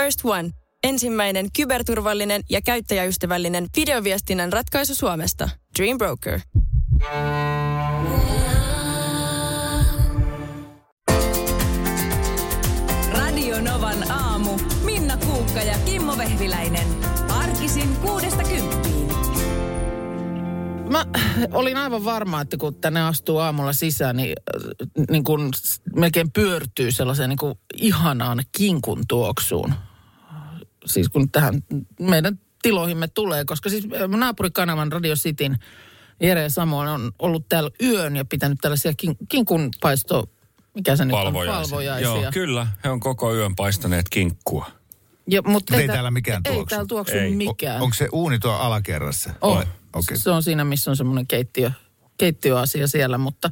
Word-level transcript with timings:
First 0.00 0.20
One. 0.24 0.50
Ensimmäinen 0.84 1.46
kyberturvallinen 1.56 2.42
ja 2.50 2.60
käyttäjäystävällinen 2.62 3.66
videoviestinnän 3.76 4.52
ratkaisu 4.52 4.94
Suomesta. 4.94 5.48
Dream 5.78 5.98
Broker. 5.98 6.40
Radio 13.12 13.60
Novan 13.60 14.10
aamu. 14.10 14.50
Minna 14.84 15.16
Kuukka 15.16 15.60
ja 15.62 15.78
Kimmo 15.84 16.18
Vehviläinen. 16.18 16.86
Arkisin 17.28 17.96
kuudesta 17.96 18.42
kymppiin. 18.42 19.08
Mä 20.90 21.06
olin 21.52 21.76
aivan 21.76 22.04
varma, 22.04 22.40
että 22.40 22.56
kun 22.56 22.74
tänne 22.74 23.02
astuu 23.02 23.38
aamulla 23.38 23.72
sisään, 23.72 24.16
niin, 24.16 24.36
äh, 24.54 25.06
niin 25.10 25.24
kun 25.24 25.50
melkein 25.96 26.32
pyörtyy 26.32 26.92
sellaiseen 26.92 27.28
niin 27.28 27.38
kuin 27.38 27.54
ihanaan 27.74 28.42
kinkun 28.58 29.02
tuoksuun. 29.08 29.74
Siis 30.86 31.08
kun 31.08 31.30
tähän 31.30 31.62
meidän 32.00 32.38
tiloihimme 32.62 33.08
tulee, 33.08 33.44
koska 33.44 33.70
siis 33.70 33.84
naapurikanavan 34.16 34.92
Radio 34.92 35.14
Cityn 35.14 35.58
Jere 36.20 36.48
Samuel 36.50 36.88
on 36.88 37.12
ollut 37.18 37.48
täällä 37.48 37.70
yön 37.82 38.16
ja 38.16 38.24
pitänyt 38.24 38.58
tällaisia 38.60 38.92
kin, 38.96 39.16
kinkun 39.28 39.68
paisto, 39.80 40.30
mikä 40.74 40.96
se 40.96 41.04
nyt 41.04 41.14
on, 41.16 41.22
Palvojaisia. 41.24 41.62
palvojaisia. 41.62 42.08
Joo, 42.22 42.32
kyllä. 42.32 42.66
He 42.84 42.90
on 42.90 43.00
koko 43.00 43.34
yön 43.34 43.56
paistaneet 43.56 44.06
kinkkua. 44.10 44.70
Ja, 45.26 45.42
mutta 45.42 45.76
Ei 45.76 45.86
täällä 45.86 46.10
mikään 46.10 46.42
Ei 46.44 46.52
tuoksu. 46.52 46.66
täällä 46.66 46.86
tuoksu 46.86 47.16
Ei. 47.16 47.36
mikään. 47.36 47.80
O, 47.80 47.84
onko 47.84 47.94
se 47.94 48.08
uuni 48.12 48.38
tuo 48.38 48.52
alakerrassa? 48.52 49.30
On. 49.40 49.56
Vai- 49.56 49.66
Okei. 49.94 50.16
Se 50.16 50.30
on 50.30 50.42
siinä, 50.42 50.64
missä 50.64 50.90
on 50.90 50.96
semmoinen 50.96 51.26
keittiö, 51.26 51.70
keittiöasia 52.18 52.88
siellä, 52.88 53.18
mutta... 53.18 53.50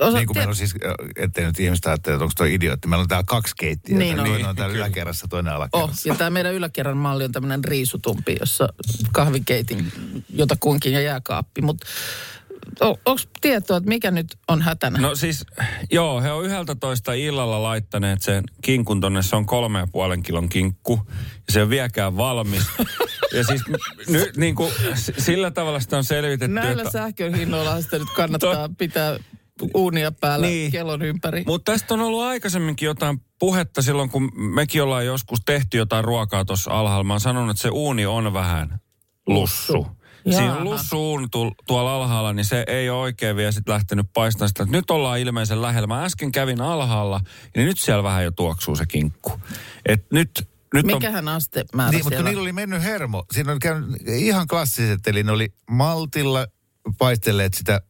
Osa, 0.00 0.16
Niin 0.16 0.26
kuin 0.26 0.36
meillä 0.36 0.50
on 0.50 0.56
siis, 0.56 0.74
ettei 1.16 1.44
nyt 1.46 1.60
ihmistä 1.60 1.90
ajattele, 1.90 2.14
että 2.14 2.24
onko 2.24 2.32
tuo 2.36 2.46
idiootti. 2.46 2.88
Meillä 2.88 3.02
on 3.02 3.08
täällä 3.08 3.24
kaksi 3.26 3.54
keittiötä. 3.58 3.98
Niin 3.98 4.20
on. 4.20 4.26
Toinen 4.26 4.48
on 4.48 4.56
täällä 4.56 4.76
yläkerrassa, 4.76 5.26
toinen 5.28 5.52
Oh, 5.52 5.56
alakerrassa. 5.56 6.08
ja 6.08 6.14
tämä 6.14 6.30
meidän 6.30 6.54
yläkerran 6.54 6.96
malli 6.96 7.24
on 7.24 7.32
tämmöinen 7.32 7.64
riisutumpi, 7.64 8.36
jossa 8.40 8.68
kahvikeitin 9.12 9.92
jotakuinkin 10.28 10.92
ja 10.92 11.00
jääkaappi. 11.00 11.62
Mutta 11.62 11.86
onko 12.80 13.22
tietoa, 13.40 13.76
että 13.76 13.88
mikä 13.88 14.10
nyt 14.10 14.36
on 14.48 14.62
hätänä? 14.62 14.98
No 15.00 15.14
siis, 15.14 15.44
joo, 15.90 16.20
he 16.20 16.32
on 16.32 16.44
yhdeltä 16.44 16.74
toista 16.74 17.12
illalla 17.12 17.62
laittaneet 17.62 18.22
sen 18.22 18.44
kinkun 18.62 19.00
tonne, 19.00 19.22
se 19.22 19.36
on 19.36 19.46
kolme 19.46 19.78
ja 19.78 19.86
puolen 19.92 20.22
kilon 20.22 20.48
kinkku. 20.48 21.00
Ja 21.46 21.52
se 21.52 21.62
on 21.62 21.70
vieläkään 21.70 22.16
valmis. 22.16 22.62
ja 23.32 23.44
siis 23.44 23.62
nyt 24.08 24.36
niin 24.36 24.54
kuin, 24.54 24.72
sillä 25.18 25.50
tavalla 25.50 25.80
sitä 25.80 25.96
on 25.96 26.04
selvitetty, 26.04 26.54
Näillä 26.54 26.82
että... 26.82 26.92
sähkön 26.92 27.34
hinnoilla 27.34 27.80
sitä 27.82 27.98
nyt 27.98 28.08
kannattaa 28.16 28.68
pitää 28.78 29.18
uunia 29.74 30.12
päällä 30.12 30.46
Niin. 30.46 30.72
kellon 30.72 31.02
ympäri. 31.02 31.42
Mutta 31.46 31.72
tästä 31.72 31.94
on 31.94 32.00
ollut 32.00 32.22
aikaisemminkin 32.22 32.86
jotain 32.86 33.20
puhetta 33.38 33.82
silloin, 33.82 34.10
kun 34.10 34.30
mekin 34.36 34.82
ollaan 34.82 35.06
joskus 35.06 35.38
tehty 35.46 35.76
jotain 35.78 36.04
ruokaa 36.04 36.44
tuossa 36.44 36.70
alhaalla. 36.70 37.04
Mä 37.04 37.12
oon 37.12 37.20
sanonut, 37.20 37.50
että 37.50 37.62
se 37.62 37.68
uuni 37.68 38.06
on 38.06 38.32
vähän 38.32 38.80
lussu. 39.26 39.86
Siinä 40.24 40.42
Jaha. 40.44 40.56
on 40.58 40.64
lussu 40.64 41.10
uuni 41.10 41.26
tuol- 41.26 41.54
tuolla 41.66 41.96
alhaalla, 41.96 42.32
niin 42.32 42.44
se 42.44 42.64
ei 42.66 42.90
ole 42.90 43.00
oikein 43.00 43.36
vielä 43.36 43.52
sit 43.52 43.68
lähtenyt 43.68 44.06
paistamaan 44.14 44.48
sitä. 44.48 44.64
Nyt 44.64 44.90
ollaan 44.90 45.18
ilmeisen 45.18 45.62
lähellä. 45.62 45.86
Mä 45.86 46.04
äsken 46.04 46.32
kävin 46.32 46.60
alhaalla, 46.60 47.20
niin 47.56 47.66
nyt 47.66 47.78
siellä 47.78 48.02
vähän 48.02 48.24
jo 48.24 48.30
tuoksuu 48.30 48.76
se 48.76 48.86
kinkku. 48.86 49.32
Et 49.86 50.06
nyt, 50.12 50.48
nyt 50.74 50.84
on... 50.84 50.92
Mikähän 50.92 51.28
aste 51.28 51.64
määrä 51.74 51.90
Niin, 51.90 52.04
mutta 52.04 52.22
niillä 52.22 52.42
oli 52.42 52.52
mennyt 52.52 52.82
hermo. 52.82 53.24
Siinä 53.32 53.52
on 53.52 53.58
käynyt 53.58 53.90
ihan 54.08 54.46
klassiset, 54.46 55.06
eli 55.06 55.22
ne 55.22 55.32
oli 55.32 55.52
maltilla 55.70 56.46
paistelleet 56.98 57.54
sitä 57.54 57.80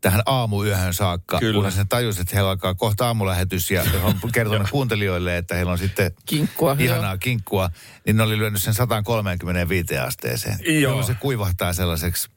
tähän 0.00 0.22
aamuyöhön 0.26 0.94
saakka, 0.94 1.38
Kyllä. 1.38 1.54
kunnes 1.54 1.76
ne 1.76 1.84
tajusivat, 1.88 2.22
että 2.22 2.36
heillä 2.36 2.50
alkaa 2.50 2.74
kohta 2.74 3.06
aamulähetys 3.06 3.70
ja 3.70 3.84
he 3.84 3.96
on 3.98 4.14
kertonut 4.32 4.70
kuuntelijoille, 4.72 5.36
että 5.36 5.54
heillä 5.54 5.72
on 5.72 5.78
sitten 5.78 6.12
Kinkkua, 6.26 6.76
ihanaa 6.78 7.18
kinkkua, 7.18 7.70
niin 8.06 8.16
ne 8.16 8.22
oli 8.22 8.38
lyönyt 8.38 8.62
sen 8.62 8.74
135 8.74 9.98
asteeseen. 9.98 10.58
Joo. 10.66 10.74
Jolloin 10.80 11.06
se 11.06 11.14
kuivahtaa 11.14 11.72
sellaiseksi 11.72 12.28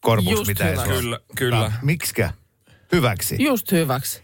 korpuksi, 0.00 0.44
mitä 0.46 0.64
ei 0.64 0.72
hyvä. 0.72 0.84
saa. 0.84 0.94
Kyllä, 0.94 1.18
kyllä. 1.36 1.60
Ah, 1.64 1.78
Miksikä? 1.82 2.32
Hyväksi. 2.92 3.36
Just 3.38 3.72
hyväksi. 3.72 4.22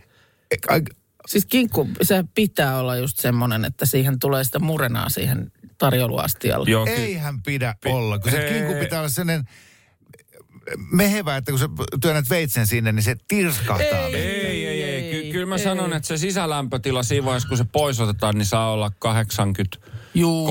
Ai, 0.69 0.83
Siis 1.27 1.47
kinkku, 1.47 1.89
se 2.03 2.25
pitää 2.35 2.79
olla 2.79 2.97
just 2.97 3.19
semmoinen, 3.19 3.65
että 3.65 3.87
siihen 3.87 4.19
tulee 4.19 4.45
sitä 4.45 4.59
murenaa 4.59 5.09
siihen 5.09 5.53
tarjouluastialle. 5.79 6.71
Joo, 6.71 6.85
ky- 6.85 6.91
Eihän 6.93 7.43
pidä 7.43 7.75
olla, 7.87 8.19
kun 8.19 8.31
se 8.31 8.39
Hei. 8.39 8.53
kinku 8.53 8.75
pitää 8.81 8.99
olla 8.99 9.09
sellainen 9.09 9.45
mehevä, 10.93 11.37
että 11.37 11.53
kun 11.53 11.59
sä 11.59 11.69
työnnät 12.01 12.31
veitsen 12.31 12.67
sinne, 12.67 12.93
niin 12.93 13.03
se 13.03 13.17
tirskahtaa. 13.29 14.07
Ei. 14.07 14.15
Ei, 14.15 14.67
ei, 14.67 14.83
ei. 14.83 15.11
Ky- 15.23 15.33
kyllä 15.33 15.47
mä 15.47 15.55
ei. 15.55 15.65
sanon, 15.65 15.93
että 15.93 16.07
se 16.07 16.17
sisälämpötila 16.17 17.03
siinä 17.03 17.25
vaiheessa, 17.25 17.49
kun 17.49 17.59
se 17.59 17.65
pois 17.65 18.01
otetaan, 18.01 18.35
niin 18.35 18.47
saa 18.47 18.73
olla 18.73 18.91
83. 18.99 19.81
Juu, 20.15 20.49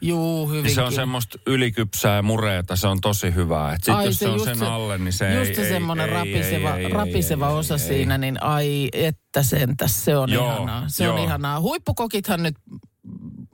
juu, 0.00 0.48
hyvinkin. 0.48 0.66
Niin 0.66 0.74
se 0.74 0.82
on 0.82 0.92
semmoista 0.92 1.38
ylikypsää 1.46 2.16
ja 2.16 2.22
mureeta, 2.22 2.76
se 2.76 2.86
on 2.86 3.00
tosi 3.00 3.34
hyvää. 3.34 3.72
Et 3.72 3.84
sit 3.84 3.94
Ai, 3.94 4.06
jos 4.06 4.18
se, 4.18 4.28
on 4.28 4.32
just 4.34 4.44
sen 4.44 4.58
se- 4.58 4.66
alle, 4.66 4.98
niin 4.98 5.12
se 5.12 5.34
Just 5.34 5.48
ei, 5.48 5.54
se 5.54 5.62
ei, 5.62 5.68
semmoinen 5.68 6.08
ei, 6.08 6.14
rapiseva, 6.14 6.76
ei, 6.76 6.84
ei, 6.84 6.92
rapiseva 6.92 7.48
ei, 7.48 7.54
osa 7.54 7.74
ei, 7.74 7.80
siinä, 7.80 8.18
niin 8.18 8.42
ai 8.42 8.88
että 8.92 9.42
sentäs, 9.42 10.04
se 10.04 10.16
on 10.16 10.32
Joo, 10.32 10.54
ihanaa. 10.54 10.84
Se 10.86 11.08
on 11.08 11.16
joo. 11.16 11.24
ihanaa. 11.24 11.60
Huippukokithan 11.60 12.42
nyt 12.42 12.54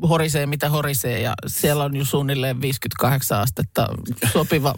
horisee 0.08 0.46
mitä 0.46 0.68
horisee 0.70 1.20
ja 1.20 1.34
siellä 1.46 1.84
on 1.84 1.96
jo 1.96 2.04
suunnilleen 2.04 2.60
58 2.60 3.40
astetta 3.40 3.88
sopiva 4.32 4.74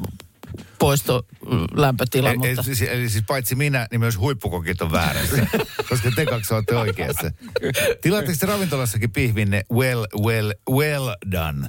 poisto 0.78 1.26
lämpötila, 1.74 2.28
Eli, 2.28 2.38
mutta 2.38 2.52
eli, 2.52 2.62
siis, 2.62 2.82
eli 2.82 3.08
siis 3.08 3.24
paitsi 3.26 3.54
minä, 3.54 3.86
niin 3.90 4.00
myös 4.00 4.18
huippukokit 4.18 4.82
on 4.82 4.92
väärässä, 4.92 5.46
koska 5.88 6.10
te 6.16 6.26
kaksi 6.26 6.54
olette 6.54 6.76
oikeassa. 6.76 7.30
Tilaatteko 8.00 8.38
te 8.40 8.46
ravintolassakin 8.46 9.10
pihvinne 9.10 9.62
well, 9.72 10.04
well, 10.24 10.52
well 10.70 11.08
done? 11.32 11.68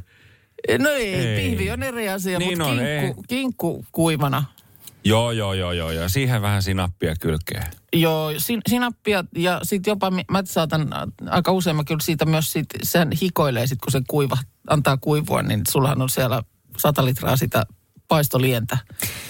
no 0.79 0.89
ei, 0.89 1.15
Ei. 1.15 1.49
pihvi 1.49 1.71
on 1.71 1.83
eri 1.83 2.09
asia, 2.09 2.39
Niin 2.39 2.57
mutta 2.57 2.71
on, 2.71 2.77
kinkku, 2.77 3.23
kinkku 3.27 3.85
kuivana. 3.91 4.43
Joo, 5.03 5.31
joo, 5.31 5.53
joo, 5.53 5.71
joo, 5.71 5.91
ja 5.91 6.09
siihen 6.09 6.41
vähän 6.41 6.63
sinappia 6.63 7.15
kylkeen. 7.19 7.63
Joo, 7.93 8.33
sin, 8.37 8.61
sinappia 8.69 9.23
ja 9.35 9.59
sitten 9.63 9.91
jopa, 9.91 10.11
mä 10.11 10.43
saatan 10.45 10.93
ä, 10.93 11.07
aika 11.29 11.51
usein 11.51 11.75
mä 11.75 11.83
kyllä 11.83 11.99
siitä 12.01 12.25
myös, 12.25 12.51
sit, 12.51 12.65
sen 12.83 13.09
hikoilee 13.21 13.67
sit 13.67 13.79
kun 13.81 13.91
se 13.91 14.01
kuiva, 14.07 14.37
antaa 14.69 14.97
kuivua, 14.97 15.41
niin 15.41 15.61
sullahan 15.69 16.01
on 16.01 16.09
siellä 16.09 16.43
sata 16.77 17.05
litraa 17.05 17.37
sitä 17.37 17.63
paistolientä. 18.09 18.77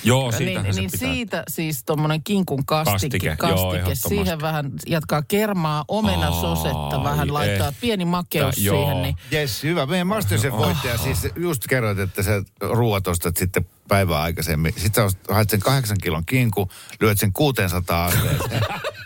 Joo, 0.03 0.31
niin, 0.31 0.37
siitähän 0.37 0.73
se 0.73 0.81
niin 0.81 0.91
pitää. 0.91 1.13
siitä 1.13 1.43
siis 1.47 1.83
tuommoinen 1.83 2.23
kinkun 2.23 2.65
kastike, 2.65 2.91
Kastike, 2.91 3.35
kastike, 3.35 3.77
joo, 3.77 3.95
siihen 3.95 4.41
vähän 4.41 4.71
jatkaa 4.87 5.21
kermaa, 5.21 5.85
omenasosetta, 5.87 6.97
Ai, 6.97 7.03
vähän 7.03 7.33
laittaa 7.33 7.67
että, 7.67 7.81
pieni 7.81 8.05
makeus 8.05 8.57
joo. 8.57 8.75
siihen, 8.77 9.01
niin 9.01 9.15
Yes, 9.33 9.63
hyvä. 9.63 9.85
Meidän 9.85 10.07
Masterchef-voittaja 10.07 10.97
siis 10.97 11.27
just 11.35 11.67
kerroit, 11.69 11.99
että 11.99 12.23
sä 12.23 12.43
ruuat 12.61 13.07
ostat 13.07 13.37
sitten 13.37 13.65
päivää 13.87 14.21
aikaisemmin. 14.21 14.73
Sitten 14.77 15.11
sä 15.11 15.17
haet 15.29 15.49
sen 15.49 15.59
kahdeksan 15.59 15.97
kilon 16.03 16.25
kinku, 16.25 16.69
lyöt 17.01 17.17
sen 17.19 17.33
600 17.33 18.05
asteeseen. 18.05 18.61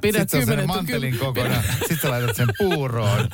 pidä 0.00 0.18
Sitten 0.18 0.40
on 0.40 0.46
kymmenen 0.46 0.66
mantelin 0.66 1.18
kokonaan. 1.18 1.64
Sitten 1.78 1.98
sä 1.98 2.10
laitat 2.10 2.36
sen 2.36 2.48
puuroon. 2.58 3.20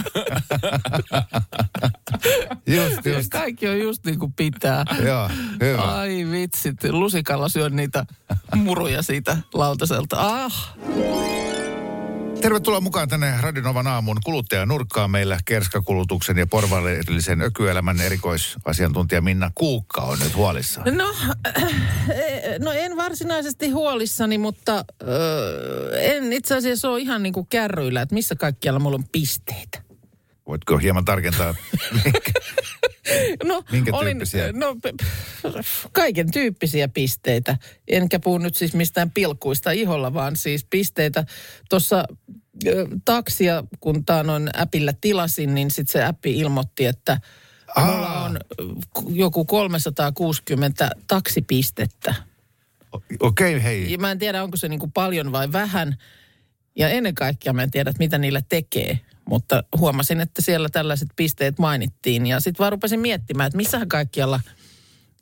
just, 2.77 3.07
just. 3.07 3.29
Kaikki 3.31 3.69
on 3.69 3.81
just 3.81 4.05
niin 4.05 4.19
kuin 4.19 4.33
pitää. 4.33 4.85
Joo, 5.05 5.31
hyvä. 5.61 5.83
Ai 5.83 6.27
vitsit, 6.31 6.85
lusikalla 6.85 7.49
syön 7.49 7.77
niitä 7.77 8.07
muruja 8.55 9.03
siitä 9.03 9.37
lautaselta. 9.55 10.17
Ah, 10.21 10.77
Tervetuloa 12.41 12.81
mukaan 12.81 13.09
tänne 13.09 13.35
Radinovan 13.41 13.87
aamun 13.87 14.17
kuluttajanurkkaan. 14.25 15.11
Meillä 15.11 15.39
kerskakulutuksen 15.45 16.39
ja 16.39 16.47
porvarillisen 16.47 17.43
ökyelämän 17.43 18.01
erikoisasiantuntija 18.01 19.21
Minna 19.21 19.51
Kuukka 19.55 20.01
on 20.01 20.19
nyt 20.19 20.37
huolissaan. 20.37 20.97
No, 20.97 21.15
no 22.59 22.73
en 22.73 22.97
varsinaisesti 22.97 23.71
huolissani, 23.71 24.39
mutta 24.39 24.85
ö, 25.03 26.01
en 26.01 26.33
itse 26.33 26.57
asiassa 26.57 26.91
ole 26.91 27.01
ihan 27.01 27.23
niin 27.23 27.33
kuin 27.33 27.47
kärryillä, 27.47 28.03
että 28.03 28.15
missä 28.15 28.35
kaikkialla 28.35 28.81
mulla 28.81 28.97
on 28.97 29.09
pisteitä. 29.13 29.86
Voitko 30.47 30.79
hieman 30.79 31.05
tarkentaa? 31.05 31.55
minkä- 32.05 32.21
No, 33.45 33.65
Minkä 33.73 33.97
olin, 33.97 34.11
tyyppisiä? 34.17 34.53
No, 34.53 34.77
kaiken 35.93 36.31
tyyppisiä 36.31 36.89
pisteitä. 36.89 37.57
Enkä 37.89 38.21
puhu 38.21 38.39
nyt 38.39 38.57
siis 38.57 38.75
mistään 38.75 39.11
pilkkuista 39.11 39.71
iholla, 39.71 40.15
vaan 40.15 40.37
siis 40.37 40.67
pisteitä. 40.71 41.25
Tuossa 41.71 42.05
taksia, 43.05 43.65
kun 43.81 44.05
taanoin 44.05 44.51
äpillä 44.61 44.93
tilasin, 45.01 45.55
niin 45.55 45.71
sitten 45.71 45.93
se 45.93 46.05
appi 46.05 46.39
ilmoitti, 46.39 46.87
että 46.87 47.21
mulla 47.79 48.23
on 48.25 48.39
joku 49.09 49.45
360 49.45 50.91
taksipistettä. 51.07 52.15
Okei, 52.93 53.17
okay, 53.21 53.63
hei. 53.63 53.93
Ja 53.93 53.99
mä 53.99 54.11
en 54.11 54.19
tiedä, 54.19 54.43
onko 54.43 54.57
se 54.57 54.69
niin 54.69 54.81
kuin 54.81 54.93
paljon 54.93 55.33
vai 55.33 55.53
vähän. 55.53 55.97
Ja 56.77 56.89
ennen 56.89 57.15
kaikkea 57.15 57.53
mä 57.53 57.63
en 57.63 57.71
tiedä, 57.71 57.93
mitä 57.99 58.19
niillä 58.19 58.43
tekee. 58.49 59.01
Mutta 59.29 59.65
huomasin, 59.79 60.21
että 60.21 60.43
siellä 60.43 60.69
tällaiset 60.69 61.09
pisteet 61.17 61.59
mainittiin. 61.59 62.27
Ja 62.27 62.41
sitten 62.41 62.59
vaan 62.59 62.73
rupesin 62.73 63.01
miettimään, 63.01 63.47
että 63.47 63.57
missähän 63.57 63.89
kaikkialla 63.89 64.41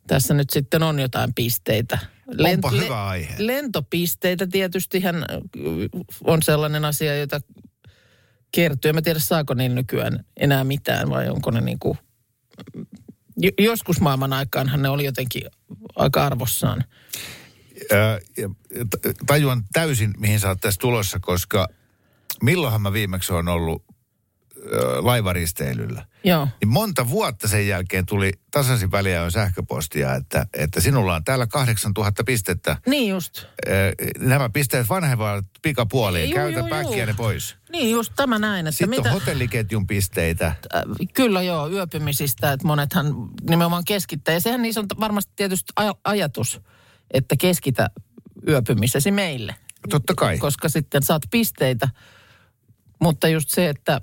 tässä 0.06 0.34
nyt 0.34 0.50
sitten 0.50 0.82
on 0.82 1.00
jotain 1.00 1.34
pisteitä. 1.34 1.98
Onpa 2.38 2.70
hyvä 2.70 3.06
aihe. 3.06 3.34
Lentopisteitä 3.38 4.46
tietystihän 4.46 5.24
on 6.24 6.42
sellainen 6.42 6.84
asia, 6.84 7.16
jota 7.16 7.40
kertyy. 8.52 8.88
En 8.88 8.94
mä 8.94 9.02
tiedä, 9.02 9.18
saako 9.18 9.54
niillä 9.54 9.74
nykyään 9.74 10.24
enää 10.36 10.64
mitään 10.64 11.10
vai 11.10 11.28
onko 11.28 11.50
ne 11.50 11.60
niin 11.60 11.78
kuin... 11.78 11.98
Joskus 13.58 14.00
maailman 14.00 14.32
aikaanhan 14.32 14.82
ne 14.82 14.88
oli 14.88 15.04
jotenkin 15.04 15.42
aika 15.96 16.26
arvossaan. 16.26 16.84
Ää, 17.92 18.18
tajuan 19.26 19.62
täysin, 19.72 20.14
mihin 20.18 20.40
sä 20.40 20.48
oot 20.48 20.60
tässä 20.60 20.80
tulossa, 20.80 21.18
koska 21.20 21.68
milloinhan 22.42 22.82
mä 22.82 22.92
viimeksi 22.92 23.32
on 23.32 23.48
ollut 23.48 23.84
laivaristeilyllä. 25.00 26.04
Joo. 26.24 26.48
Niin 26.60 26.68
monta 26.68 27.08
vuotta 27.08 27.48
sen 27.48 27.68
jälkeen 27.68 28.06
tuli 28.06 28.32
tasaisin 28.50 28.90
väliä 28.90 29.24
jo 29.24 29.30
sähköpostia, 29.30 30.14
että, 30.14 30.46
että 30.54 30.80
sinulla 30.80 31.14
on 31.14 31.24
täällä 31.24 31.46
8000 31.46 32.24
pistettä. 32.24 32.76
Niin 32.86 33.10
just. 33.10 33.46
Nämä 34.18 34.48
pisteet 34.48 34.88
vanhenevat 34.88 35.44
pikapuoliin. 35.62 36.30
Juu, 36.30 36.34
Käytä 36.34 36.64
päkkiä 36.70 37.06
ne 37.06 37.14
pois. 37.14 37.56
Niin 37.72 37.90
just 37.90 38.12
tämä 38.16 38.38
näin, 38.38 38.66
että 38.66 38.78
Sitten 38.78 38.90
mitä... 38.90 39.08
on 39.08 39.14
hotelliketjun 39.14 39.86
pisteitä. 39.86 40.46
Äh, 40.46 40.82
Kyllä 41.14 41.42
joo, 41.42 41.70
yöpymisistä, 41.70 42.52
että 42.52 42.66
monethan 42.66 43.14
nimenomaan 43.50 43.84
keskittää. 43.84 44.34
Ja 44.34 44.40
sehän 44.40 44.62
niissä 44.62 44.80
on 44.80 44.86
varmasti 45.00 45.32
tietysti 45.36 45.72
aj- 45.80 46.00
ajatus, 46.04 46.60
että 47.10 47.36
keskitä 47.36 47.90
yöpymisesi 48.48 49.10
meille. 49.10 49.54
Totta 49.90 50.14
kai. 50.14 50.38
Koska 50.38 50.68
sitten 50.68 51.02
saat 51.02 51.22
pisteitä. 51.30 51.88
Mutta 53.00 53.28
just 53.28 53.48
se, 53.50 53.68
että 53.68 54.00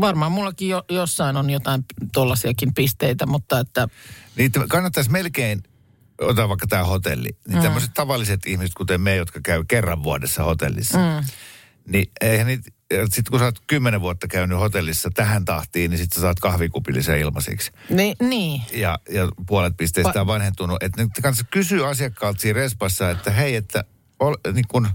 varmaan 0.00 0.32
mullakin 0.32 0.68
jo, 0.68 0.84
jossain 0.90 1.36
on 1.36 1.50
jotain 1.50 1.84
tollasiakin 2.12 2.74
pisteitä, 2.74 3.26
mutta 3.26 3.60
että 3.60 3.88
Niin 4.36 4.52
kannattaisi 4.68 5.10
melkein, 5.10 5.62
ota 6.20 6.48
vaikka 6.48 6.66
tämä 6.66 6.84
hotelli, 6.84 7.28
niin 7.48 7.58
mm. 7.58 7.62
tämmöiset 7.62 7.90
tavalliset 7.94 8.46
ihmiset, 8.46 8.74
kuten 8.74 9.00
me, 9.00 9.16
jotka 9.16 9.40
käy 9.42 9.64
kerran 9.68 10.02
vuodessa 10.02 10.42
hotellissa, 10.42 10.98
mm. 10.98 11.26
niin 11.86 12.10
eihän 12.20 12.46
niitä, 12.46 12.70
sitten 12.90 13.30
kun 13.30 13.38
sä 13.38 13.44
oot 13.44 13.62
kymmenen 13.66 14.00
vuotta 14.00 14.28
käynyt 14.28 14.58
hotellissa 14.58 15.10
tähän 15.14 15.44
tahtiin, 15.44 15.90
niin 15.90 15.98
sitten 15.98 16.14
sä 16.14 16.20
saat 16.20 16.40
kahvikupillisen 16.40 17.18
ilmaisiksi. 17.18 17.72
niin, 17.90 18.16
niin. 18.20 18.62
Ja, 18.72 18.98
ja 19.08 19.28
puolet 19.46 19.76
pisteistä 19.76 20.20
on 20.20 20.26
vanhentunut. 20.26 20.82
Että 20.82 21.02
nyt 21.02 21.12
kanssa 21.22 21.44
kysyä 21.50 21.88
asiakkaalta 21.88 22.40
siinä 22.40 22.56
respassa, 22.56 23.10
että 23.10 23.30
hei, 23.30 23.56
että 23.56 23.84
ol, 24.20 24.34
niin 24.52 24.64
kun, 24.68 24.88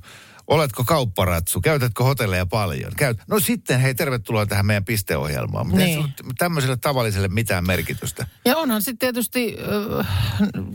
oletko 0.51 0.83
kaupparatsu, 0.83 1.61
käytätkö 1.61 2.03
hotelleja 2.03 2.45
paljon? 2.45 2.91
Käyt. 2.97 3.17
No 3.27 3.39
sitten 3.39 3.79
hei, 3.79 3.95
tervetuloa 3.95 4.45
tähän 4.45 4.65
meidän 4.65 4.85
pisteohjelmaan. 4.85 5.67
Mutta 5.67 5.83
Niin. 5.85 6.13
tämmöiselle 6.37 6.77
tavalliselle 6.77 7.27
mitään 7.27 7.67
merkitystä. 7.67 8.27
Ja 8.45 8.57
onhan 8.57 8.81
sitten 8.81 8.97
tietysti 8.99 9.57
äh, 9.99 10.07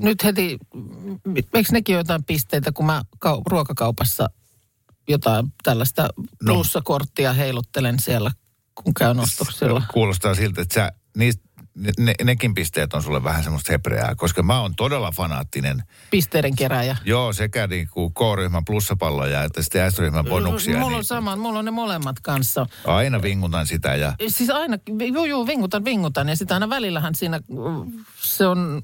nyt 0.00 0.24
heti, 0.24 0.58
eikö 1.54 1.68
nekin 1.72 1.94
jotain 1.96 2.24
pisteitä, 2.24 2.72
kun 2.72 2.86
mä 2.86 3.02
kau- 3.26 3.42
ruokakaupassa 3.50 4.30
jotain 5.08 5.52
tällaista 5.62 6.08
No. 6.42 6.54
plussakorttia 6.54 7.32
heiluttelen 7.32 7.98
siellä, 8.00 8.30
kun 8.74 8.94
käyn 8.94 9.20
ostoksilla. 9.20 9.82
Kuulostaa 9.92 10.34
siltä, 10.34 10.62
että 10.62 10.74
sä, 10.74 10.92
niistä, 11.16 11.45
ne, 11.98 12.14
nekin 12.24 12.54
pisteet 12.54 12.94
on 12.94 13.02
sulle 13.02 13.24
vähän 13.24 13.42
semmoista 13.42 13.72
hebreää, 13.72 14.14
koska 14.14 14.42
mä 14.42 14.60
oon 14.60 14.74
todella 14.76 15.12
fanaattinen. 15.12 15.82
Pisteiden 16.10 16.56
keräjä. 16.56 16.96
Joo, 17.04 17.32
sekä 17.32 17.66
niin 17.66 17.88
kuin 17.92 18.14
K-ryhmän 18.14 18.64
plussapalloja 18.64 19.42
että 19.42 19.62
sitten 19.62 19.92
S-ryhmän 19.92 20.24
bonuksia. 20.24 20.76
Mulla 20.76 20.88
niin 20.88 20.98
on 20.98 21.04
sama, 21.04 21.36
mulla 21.36 21.58
on 21.58 21.64
ne 21.64 21.70
molemmat 21.70 22.20
kanssa. 22.20 22.66
Aina 22.84 23.22
vingutan 23.22 23.66
sitä 23.66 23.94
ja 23.94 24.12
Siis 24.28 24.50
aina, 24.50 24.78
juu, 25.12 25.24
juu, 25.24 25.46
vingutan, 25.46 25.84
vingutan. 25.84 26.28
Ja 26.28 26.36
sitten 26.36 26.54
aina 26.54 26.68
välillähän 26.68 27.14
siinä, 27.14 27.40
se 28.20 28.46
on, 28.46 28.82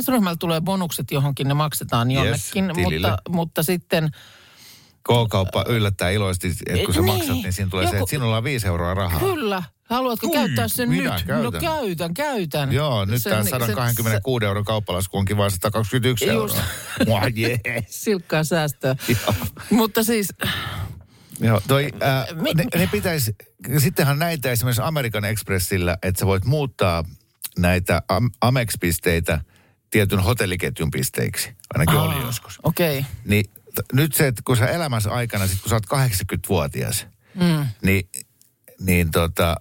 S-ryhmällä 0.00 0.36
tulee 0.38 0.60
bonukset 0.60 1.10
johonkin, 1.10 1.48
ne 1.48 1.54
maksetaan 1.54 2.10
jonnekin. 2.10 2.70
tilille. 2.74 3.10
mutta, 3.10 3.30
mutta 3.30 3.62
sitten, 3.62 4.10
K-kauppa 5.08 5.64
yllättää 5.68 6.10
iloisesti, 6.10 6.48
että 6.66 6.84
kun 6.84 6.94
sä 6.94 7.00
Niin. 7.00 7.14
maksat, 7.14 7.36
niin 7.36 7.52
siinä 7.52 7.70
tulee 7.70 7.86
se, 7.86 7.90
Joku- 7.96 8.04
että 8.04 8.10
sinulla 8.10 8.36
on 8.36 8.44
viisi 8.44 8.66
euroa 8.66 8.94
rahaa. 8.94 9.20
kyllä, 9.20 9.62
haluatko 9.84 10.26
Ui, 10.26 10.32
käyttää 10.32 10.68
sen 10.68 10.88
minä 10.88 11.14
nyt? 11.14 11.22
käytän. 11.22 11.44
No 11.44 11.52
käytän, 11.52 12.14
käytän. 12.14 12.72
Joo, 12.72 13.04
nyt 13.04 13.22
Se- 13.22 13.30
tämä 13.30 13.42
se- 13.44 13.50
126 13.50 14.44
euron 14.46 14.64
kauppalasku 14.64 15.18
onkin 15.18 15.36
vain 15.36 15.50
121 15.50 16.26
Just. 16.26 16.54
euroa. 16.56 16.64
Mua 17.06 17.22
jee. 17.34 17.60
Silkkaa 17.88 18.44
säästöä. 18.44 18.96
Mutta 19.70 20.02
siis, 20.02 20.28
Joo, 21.42 21.60
toi, 21.68 21.88
ää, 22.00 22.26
Mi- 22.34 22.54
ne, 22.54 22.64
ne 22.74 22.86
pitäisi, 22.92 23.34
sittenhän 23.78 24.18
näitä 24.18 24.50
esimerkiksi 24.50 24.82
American 24.82 25.24
Expressillä, 25.24 25.96
että 26.02 26.18
sä 26.20 26.26
voit 26.26 26.44
muuttaa 26.44 27.04
näitä 27.58 28.02
Am- 28.08 28.30
Amex-pisteitä 28.40 29.40
tietyn 29.90 30.18
hotelliketjun 30.20 30.90
pisteiksi. 30.90 31.52
Ainakin 31.74 31.96
Aa, 31.96 32.02
oli 32.04 32.24
joskus. 32.24 32.58
Okei. 32.62 32.98
Okay. 32.98 33.10
Niin 33.24 33.44
nyt 33.92 34.14
se, 34.14 34.26
että 34.26 34.42
kun 34.44 34.56
sä 34.56 34.66
elämässä 34.66 35.10
aikana, 35.10 35.46
sit 35.46 35.60
kun 35.60 35.70
sä 35.70 35.76
oot 35.76 36.08
80-vuotias, 36.10 37.06
mm. 37.34 37.66
niin, 37.82 38.08
niin 38.80 39.10
tota, 39.10 39.56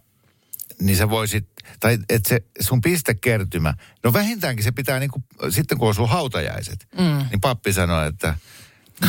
niin 0.79 0.97
sä 0.97 1.09
voisit, 1.09 1.49
tai 1.79 1.97
että 2.09 2.29
se 2.29 2.43
sun 2.59 2.81
pistekertymä, 2.81 3.73
no 4.03 4.13
vähintäänkin 4.13 4.63
se 4.63 4.71
pitää 4.71 4.99
niinku, 4.99 5.23
sitten 5.49 5.77
kun 5.77 5.87
on 5.87 5.95
sun 5.95 6.09
hautajaiset, 6.09 6.87
mm. 6.99 7.25
niin 7.29 7.41
pappi 7.41 7.73
sanoi, 7.73 8.07
että 8.07 8.35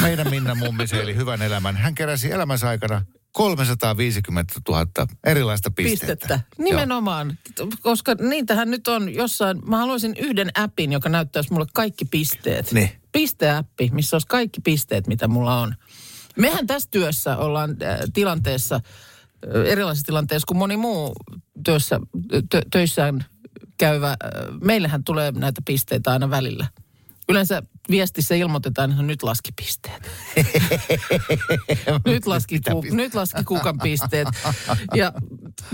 meidän 0.02 0.30
Minna 0.30 0.54
mummi 0.54 0.84
eli 1.02 1.16
hyvän 1.16 1.42
elämän. 1.42 1.76
Hän 1.76 1.94
keräsi 1.94 2.32
elämänsä 2.32 2.68
aikana 2.68 3.02
350 3.32 4.54
000 4.68 4.86
erilaista 5.24 5.70
pistettä. 5.70 6.06
pistettä. 6.06 6.40
Nimenomaan, 6.58 7.38
koska 7.82 8.14
niitähän 8.14 8.70
nyt 8.70 8.88
on 8.88 9.14
jossain, 9.14 9.60
mä 9.66 9.76
haluaisin 9.78 10.14
yhden 10.18 10.50
appin, 10.54 10.92
joka 10.92 11.08
näyttäisi 11.08 11.52
mulle 11.52 11.66
kaikki 11.74 12.04
pisteet. 12.04 12.72
Niin. 12.72 12.90
Pisteäppi, 13.12 13.90
missä 13.92 14.14
olisi 14.14 14.28
kaikki 14.28 14.60
pisteet, 14.60 15.06
mitä 15.06 15.28
mulla 15.28 15.60
on. 15.60 15.74
Mehän 16.36 16.66
tässä 16.66 16.88
työssä 16.90 17.36
ollaan 17.36 17.70
äh, 17.82 17.98
tilanteessa, 18.12 18.74
äh, 18.74 19.62
erilaisissa 19.66 20.06
tilanteissa 20.06 20.46
kuin 20.46 20.58
moni 20.58 20.76
muu 20.76 21.12
työssä, 21.64 22.00
tö, 22.50 22.62
töissään 22.72 23.24
käyvä. 23.78 24.10
Äh, 24.10 24.16
meillähän 24.60 25.04
tulee 25.04 25.32
näitä 25.32 25.62
pisteitä 25.64 26.10
aina 26.12 26.30
välillä. 26.30 26.66
Yleensä 27.28 27.62
viestissä 27.90 28.34
ilmoitetaan, 28.34 28.90
että 28.90 29.02
nyt 29.02 29.22
laski 29.22 29.50
pisteet. 29.56 30.10
nyt, 32.06 32.26
laski 32.26 32.60
ku, 32.70 32.80
pisteet? 32.80 32.96
nyt 32.96 33.14
laski 33.14 33.44
kuukan 33.44 33.78
pisteet. 33.78 34.28
Ja 34.94 35.12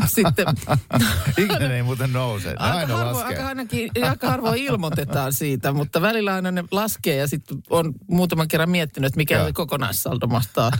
sitten 0.07 0.47
Ikinä 1.45 1.77
ei 1.77 1.83
muuten 1.83 2.13
nouse. 2.13 2.49
Aika, 2.49 2.79
aina 2.79 3.07
laskee. 3.07 3.25
aika, 3.25 3.47
ainakin, 3.47 3.91
aika 4.09 4.31
harvoin 4.31 4.63
ilmoitetaan 4.63 5.33
siitä, 5.33 5.73
mutta 5.73 6.01
välillä 6.01 6.35
aina 6.35 6.51
ne 6.51 6.65
laskee 6.71 7.17
ja 7.17 7.29
sitten 7.29 7.59
on 7.71 7.93
muutaman 8.11 8.49
kerran 8.49 8.71
miettinyt, 8.71 9.09
että 9.09 9.17
mikä 9.17 9.45
se 9.45 9.53
kokonaissaldo 9.53 10.27
mahtaa 10.27 10.71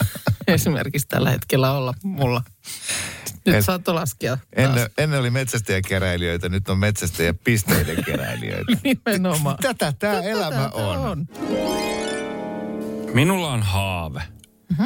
esimerkiksi 0.46 1.06
tällä 1.06 1.30
hetkellä 1.30 1.72
olla 1.72 1.94
mulla. 2.02 2.42
Nyt 3.48 3.56
En- 3.56 3.62
saattoi 3.62 3.94
laskea 3.94 4.36
taas. 4.36 4.68
Ennen, 4.68 4.90
ennen 4.98 5.20
oli 5.20 5.30
metsästäjäkeräilijöitä, 5.30 6.48
nyt 6.48 6.68
on 6.68 6.78
metsästäjä 6.78 7.34
pisteiden 7.34 8.04
keräilijöitä. 8.04 8.72
Nimenomaan. 8.84 9.56
Tätä 9.62 9.92
tämä 9.98 10.20
elämä 10.20 10.50
Tätä 10.50 10.74
on. 10.74 10.98
on. 10.98 11.26
Minulla 13.14 13.52
on 13.52 13.62
haave. 13.62 14.22
Mhm. 14.70 14.84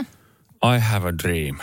I 0.76 0.78
have 0.80 1.08
a 1.08 1.12
dream. 1.22 1.58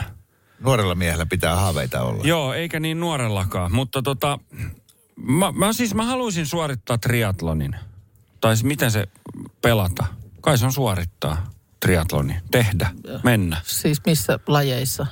Nuorella 0.60 0.96
miehellä 0.96 1.26
pitää 1.26 1.56
haaveita 1.56 2.02
olla. 2.02 2.24
Joo, 2.24 2.54
eikä 2.54 2.80
niin 2.80 3.00
nuorellakaan. 3.00 3.72
Mutta 3.72 4.02
tota, 4.02 4.40
mä, 5.16 5.52
mä 5.52 5.74
siis 5.74 5.96
mä 5.96 6.06
haluaisin 6.06 6.46
suorittaa 6.46 6.98
triatlonin. 6.98 7.76
Tai 8.42 8.56
siis 8.56 8.64
miten 8.64 8.92
se 8.92 9.08
pelata? 9.62 10.06
Kai 10.42 10.58
se 10.58 10.66
on 10.66 10.74
suorittaa 10.74 11.50
triatloni. 11.80 12.36
Tehdä, 12.52 12.92
mennä. 13.24 13.62
Siis 13.64 14.02
missä 14.06 14.40
lajeissa? 14.48 15.06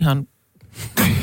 Ihan 0.00 0.28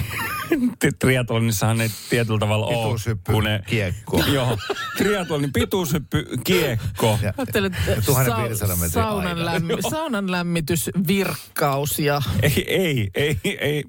Triatlonissahan 1.00 1.82
ei 1.82 1.90
tietyllä 2.10 2.40
tavalla 2.40 2.66
ole. 2.66 2.76
Pituushyppy, 2.78 3.32
kun 3.34 3.44
ne, 3.44 3.64
kiekko. 3.68 4.24
Joo, 4.34 4.58
triatlonin 4.98 5.54
pituushyppy, 5.54 6.26
kiekko. 6.44 7.20
Ja- 7.22 7.34
Ajattelin, 7.38 7.74
että 7.74 7.92
Ja 7.92 8.02
1500 8.02 8.76
metrin 8.76 8.92
saunan, 8.92 9.46
lämmi, 9.46 9.74
saunan 9.90 10.32
lämmitys, 10.32 10.90
virkkaus 11.08 12.00
ja 12.00 12.22
Ei, 12.42 12.66
ei, 12.68 13.10
ei, 13.16 13.40
ei. 13.44 13.84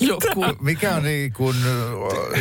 joku. 0.00 0.44
Mikä 0.60 0.94
on 0.94 1.02
niin 1.02 1.32
kuin 1.32 1.56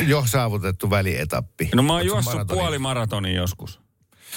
jo 0.08 0.24
saavutettu 0.28 0.90
välietappi? 0.90 1.70
No 1.76 1.84
mä 1.84 1.94
oon 1.94 2.06
juossut 2.06 2.34
maratonin? 2.34 2.62
puoli 2.62 2.80
maratonin 2.80 3.36
joskus. 3.36 3.80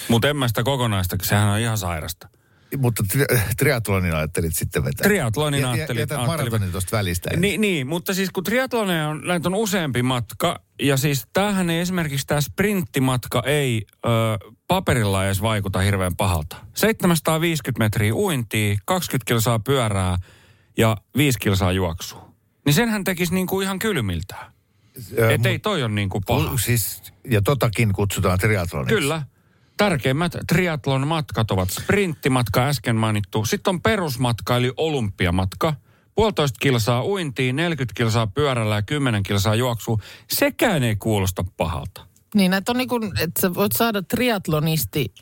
Mutta 0.07 0.29
en 0.29 0.37
mä 0.37 0.47
sitä 0.47 0.63
kokonaista, 0.63 1.15
sehän 1.21 1.47
on 1.49 1.59
ihan 1.59 1.77
sairasta. 1.77 2.29
Mutta 2.77 3.03
tri- 3.13 3.39
triatlonin 3.57 4.15
ajattelit 4.15 4.55
sitten 4.55 4.83
vetää. 4.83 5.03
Triatlonin 5.03 5.61
ja, 5.61 5.71
ajattelin, 5.71 5.99
ajattelin- 5.99 6.25
maratonin 6.27 6.71
tuosta 6.71 6.97
välistä. 6.97 7.29
Niin, 7.37 7.61
niin, 7.61 7.87
mutta 7.87 8.13
siis 8.13 8.29
kun 8.29 8.43
triatloneja 8.43 9.07
on, 9.09 9.21
näitä 9.25 9.49
on 9.49 9.55
useampi 9.55 10.03
matka, 10.03 10.59
ja 10.81 10.97
siis 10.97 11.27
tämähän 11.33 11.69
ei 11.69 11.79
esimerkiksi 11.79 12.27
tämä 12.27 12.41
sprinttimatka 12.41 13.43
ei 13.45 13.85
ö, 14.05 14.09
paperilla 14.67 15.25
edes 15.25 15.41
vaikuta 15.41 15.79
hirveän 15.79 16.15
pahalta. 16.15 16.55
750 16.73 17.79
metriä 17.83 18.13
uintia, 18.13 18.77
20 18.85 19.27
kilsaa 19.27 19.59
pyörää 19.59 20.17
ja 20.77 20.97
5 21.17 21.39
kilsaa 21.39 21.71
juoksua. 21.71 22.31
Niin 22.65 22.73
senhän 22.73 23.03
tekisi 23.03 23.33
niinku 23.33 23.61
ihan 23.61 23.79
kylmiltään. 23.79 24.51
Ö, 25.19 25.29
Et 25.29 25.45
ei 25.45 25.59
toi 25.59 25.83
on 25.83 25.95
niinku 25.95 26.21
paha. 26.21 26.57
Siis, 26.57 27.01
ja 27.29 27.41
totakin 27.41 27.93
kutsutaan 27.93 28.39
triatloniksi. 28.39 28.95
Kyllä. 28.95 29.21
Tärkeimmät 29.77 30.31
triatlon 30.47 31.07
matkat 31.07 31.51
ovat 31.51 31.69
sprinttimatka 31.69 32.67
äsken 32.67 32.95
mainittu. 32.95 33.45
Sitten 33.45 33.71
on 33.71 33.81
perusmatka 33.81 34.57
eli 34.57 34.73
olympiamatka. 34.77 35.73
puolitoista 36.15 36.57
kilsaa 36.59 37.05
uintiin, 37.05 37.55
40 37.55 37.93
kilsaa 37.97 38.27
pyörällä 38.27 38.75
ja 38.75 38.81
10 38.81 39.23
kilsaa 39.23 39.55
juoksua. 39.55 39.97
Sekään 40.29 40.83
ei 40.83 40.95
kuulosta 40.95 41.45
pahalta. 41.57 42.01
Niin, 42.35 42.53
että 42.53 42.71
on 42.71 42.77
niin 42.77 42.89
kuin, 42.89 43.03
että 43.19 43.41
sä 43.41 43.53
voit 43.53 43.71
saada 43.71 44.01
triatlonisti 44.01 45.13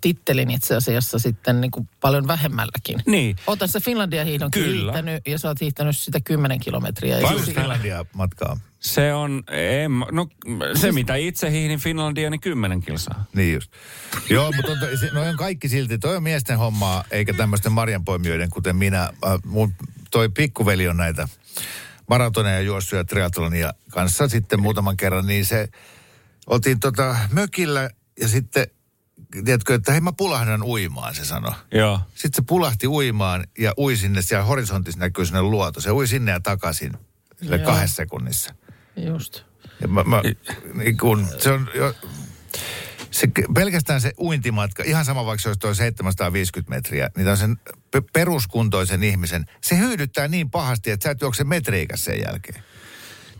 tittelin 0.00 0.50
itse 0.50 0.74
asiassa 0.76 1.18
sitten 1.18 1.60
niin 1.60 1.70
kuin 1.70 1.88
paljon 2.00 2.26
vähemmälläkin. 2.28 3.02
Niin. 3.06 3.36
Ota 3.46 3.66
se 3.66 3.80
Finlandia 3.80 4.24
hiihdon 4.24 4.50
Kyllä. 4.50 4.92
hiihtänyt 4.92 5.26
ja 5.26 5.38
sä 5.38 5.48
oot 5.48 5.60
hiihtänyt 5.60 5.96
sitä 5.96 6.18
10 6.24 6.60
kilometriä. 6.60 7.16
Ja 7.16 7.22
Paljon 7.22 7.44
siis- 7.44 7.56
Finlandia 7.56 8.04
matkaa? 8.12 8.60
Se 8.80 9.14
on, 9.14 9.42
en, 9.50 9.90
no 10.12 10.26
se 10.74 10.92
mitä 10.92 11.14
itse 11.14 11.50
hiihdin 11.50 11.78
Finlandia, 11.78 12.30
niin 12.30 12.40
10 12.40 12.80
kilsaa. 12.80 13.24
Niin 13.34 13.54
just. 13.54 13.72
Joo, 14.30 14.52
mutta 14.56 14.72
on, 14.72 14.78
se- 15.00 15.10
no 15.12 15.22
on 15.22 15.36
kaikki 15.36 15.68
silti. 15.68 15.98
Toi 15.98 16.16
on 16.16 16.22
miesten 16.22 16.58
hommaa, 16.58 17.04
eikä 17.10 17.32
tämmöisten 17.34 17.72
marjanpoimijoiden, 17.72 18.50
kuten 18.50 18.76
minä. 18.76 19.02
Äh, 19.02 19.12
mun, 19.44 19.74
toi 20.10 20.28
pikkuveli 20.28 20.88
on 20.88 20.96
näitä 20.96 21.28
maratoneja 22.08 22.60
juossuja 22.60 23.04
triatlonia 23.04 23.74
kanssa 23.90 24.28
sitten 24.28 24.60
muutaman 24.60 24.96
kerran, 24.96 25.26
niin 25.26 25.44
se 25.46 25.68
oltiin 26.46 26.80
tota 26.80 27.16
mökillä 27.32 27.90
ja 28.20 28.28
sitten, 28.28 28.66
tiedätkö, 29.44 29.74
että 29.74 29.92
hei 29.92 30.00
mä 30.00 30.12
pulahdan 30.12 30.62
uimaan, 30.62 31.14
se 31.14 31.24
sanoi. 31.24 31.52
Joo. 31.72 32.00
Sitten 32.14 32.36
se 32.36 32.42
pulahti 32.46 32.86
uimaan 32.86 33.46
ja 33.58 33.72
ui 33.78 33.96
sinne, 33.96 34.22
siellä 34.22 34.44
horisontissa 34.44 35.00
näkyy 35.00 35.26
sinne 35.26 35.42
luoto. 35.42 35.80
Se 35.80 35.92
ui 35.92 36.06
sinne 36.06 36.32
ja 36.32 36.40
takaisin 36.40 36.92
sille 37.40 37.56
Joo. 37.56 37.66
kahdessa 37.66 37.96
sekunnissa. 37.96 38.54
Just. 38.96 39.42
Ja 39.80 39.88
mä, 39.88 40.04
mä, 40.04 40.22
niin 40.74 40.98
kun, 40.98 41.26
se 41.38 41.52
on 41.52 41.70
jo, 41.74 41.94
se, 43.10 43.28
pelkästään 43.54 44.00
se 44.00 44.12
uintimatka, 44.18 44.82
ihan 44.82 45.04
sama 45.04 45.26
vaikka 45.26 45.42
se 45.42 45.48
olisi 45.48 45.60
tuo 45.60 45.74
750 45.74 46.70
metriä, 46.70 47.10
niin 47.16 47.36
sen 47.36 47.56
pe- 47.90 48.02
peruskuntoisen 48.12 49.02
ihmisen, 49.02 49.44
se 49.60 49.78
hyydyttää 49.78 50.28
niin 50.28 50.50
pahasti, 50.50 50.90
että 50.90 51.04
sä 51.04 51.10
et 51.10 51.20
juokse 51.20 51.44
metriikäs 51.44 52.04
sen 52.04 52.20
jälkeen. 52.26 52.62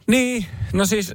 Niin, 0.09 0.47
no 0.73 0.87
siis, 0.87 1.13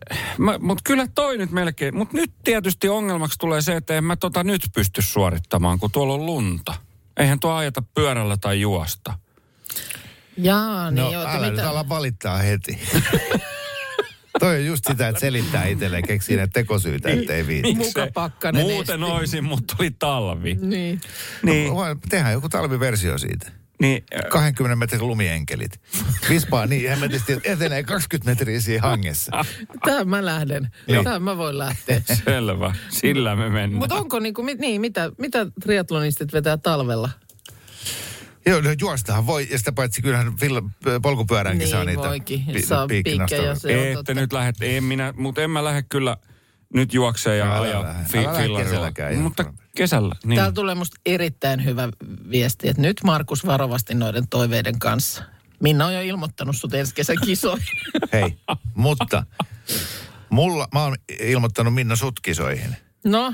mutta 0.59 0.81
kyllä 0.83 1.07
toi 1.15 1.37
nyt 1.37 1.51
melkein, 1.51 1.97
mutta 1.97 2.17
nyt 2.17 2.31
tietysti 2.43 2.89
ongelmaksi 2.89 3.39
tulee 3.39 3.61
se, 3.61 3.75
että 3.75 3.97
en 3.97 4.03
mä 4.03 4.15
tota 4.15 4.43
nyt 4.43 4.61
pysty 4.75 5.01
suorittamaan, 5.01 5.79
kun 5.79 5.91
tuolla 5.91 6.13
on 6.13 6.25
lunta. 6.25 6.73
Eihän 7.17 7.39
tuo 7.39 7.51
ajeta 7.53 7.81
pyörällä 7.95 8.37
tai 8.37 8.61
juosta. 8.61 9.13
Jaa, 10.37 10.91
niin 10.91 11.03
No 11.03 11.11
joo, 11.11 11.25
älä 11.27 11.49
nyt 11.49 11.59
ala 11.59 11.89
valittaa 11.89 12.37
heti. 12.37 12.79
Toi 14.39 14.55
on 14.55 14.65
just 14.65 14.83
sitä, 14.87 15.07
että 15.07 15.19
selittää 15.19 15.65
itselleen, 15.65 16.07
keksii 16.07 16.37
ne 16.37 16.47
tekosyitä, 16.47 17.09
ettei 17.09 17.47
viitsi. 17.47 17.75
Muka 17.75 18.07
pakkanen 18.13 18.61
Muuten 18.61 19.03
esti. 19.03 19.13
oisin, 19.13 19.43
mutta 19.43 19.75
tuli 19.75 19.91
talvi. 19.99 20.57
Niin. 20.61 21.01
Niin, 21.43 21.73
Voi- 21.73 21.95
Tehdään 22.09 22.33
joku 22.33 22.49
talviversio 22.49 23.17
siitä. 23.17 23.51
Niin 23.81 24.03
äh, 24.15 24.21
20 24.29 24.75
metrin 24.75 25.07
lumienkelit. 25.07 25.81
Vispaa 26.29 26.65
niin 26.65 26.89
hemmetisti, 26.89 27.33
että 27.33 27.51
etenee 27.51 27.83
20 27.83 28.31
metriä 28.31 28.59
siinä 28.61 28.87
hangessa. 28.87 29.45
Tähän 29.85 30.09
mä 30.09 30.25
lähden. 30.25 30.69
Niin. 30.87 31.03
Tähän 31.03 31.23
mä 31.23 31.37
voin 31.37 31.57
lähteä. 31.57 32.01
selvä. 32.25 32.75
Sillä 32.89 33.35
me 33.35 33.43
mennään. 33.49 33.73
Mutta 33.73 33.95
onko 33.95 34.19
niinku, 34.19 34.43
mit- 34.43 34.59
niin, 34.59 34.81
mitä, 34.81 35.11
mitä 35.17 35.45
triatlonistit 35.61 36.33
vetää 36.33 36.57
talvella? 36.57 37.09
Joo, 38.45 38.61
no 38.61 38.69
juostahan 38.81 39.27
voi, 39.27 39.47
ja 39.51 39.57
sitä 39.57 39.71
paitsi 39.71 40.01
kyllähän 40.01 40.37
filla, 40.37 40.61
polkupyöränkin 41.01 41.59
Niin 41.59 41.69
saa 41.69 41.85
niitä 41.85 42.01
voikin, 42.01 42.43
pi- 42.53 42.61
saa 42.61 42.87
piikkejä, 42.87 43.27
se 43.27 43.39
on 43.41 43.55
Ette 43.83 43.93
totta. 43.93 44.13
nyt 44.13 44.33
lähde, 44.33 44.77
en 44.77 44.83
minä, 44.83 45.13
mutta 45.17 45.41
en 45.41 45.49
mä 45.51 45.63
lähde 45.63 45.83
kyllä 45.89 46.17
nyt 46.73 46.93
juokseen 46.93 47.39
ja 47.39 47.61
ajaa 47.61 47.95
fi, 48.07 48.17
Älä. 48.17 49.17
Mutta 49.21 49.53
kesällä, 49.77 50.15
niin. 50.25 50.35
Täällä 50.35 50.53
tulee 50.53 50.75
musta 50.75 50.97
erittäin 51.05 51.65
hyvä 51.65 51.89
viesti, 52.29 52.69
että 52.69 52.81
nyt 52.81 53.03
Markus 53.03 53.45
varovasti 53.45 53.93
noiden 53.95 54.27
toiveiden 54.27 54.79
kanssa. 54.79 55.23
Minna 55.59 55.85
on 55.85 55.93
jo 55.93 56.01
ilmoittanut 56.01 56.55
sut 56.55 56.73
ensi 56.73 56.95
kesän 56.95 57.17
kisoihin. 57.25 57.67
Hei, 58.13 58.37
mutta 58.75 59.23
mulla, 60.29 60.67
mä 60.73 60.83
oon 60.83 60.95
ilmoittanut 61.19 61.73
Minna 61.73 61.95
sutkisoihin. 61.95 62.75
No, 63.05 63.33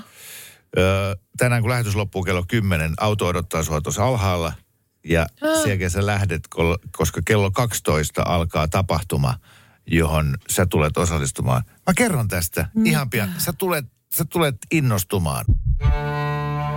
Öö, 0.77 1.15
tänään 1.38 1.62
kun 1.62 1.72
lähetys 1.72 1.96
loppuu 1.96 2.24
kello 2.24 2.43
10, 2.48 2.93
auto 3.00 3.27
odottaa 3.27 3.63
sua 3.63 3.81
tuossa 3.81 4.05
alhaalla. 4.05 4.53
Ja 5.05 5.22
Ah. 5.41 5.63
sieltä 5.63 5.89
sä 5.89 6.05
lähdet, 6.05 6.41
koska 6.98 7.22
kello 7.25 7.51
12 7.51 8.24
alkaa 8.25 8.67
tapahtuma, 8.67 9.34
johon 9.88 10.36
sä 10.50 10.65
tulet 10.65 10.98
osallistumaan. 10.98 11.63
Mä 11.88 11.93
kerron 11.96 12.27
tästä 12.27 12.69
ihan 12.86 13.10
pian. 13.10 13.34
Sä 13.38 13.53
tulet, 13.53 13.86
sä 14.13 14.25
tulet 14.25 14.55
innostumaan. 14.72 15.46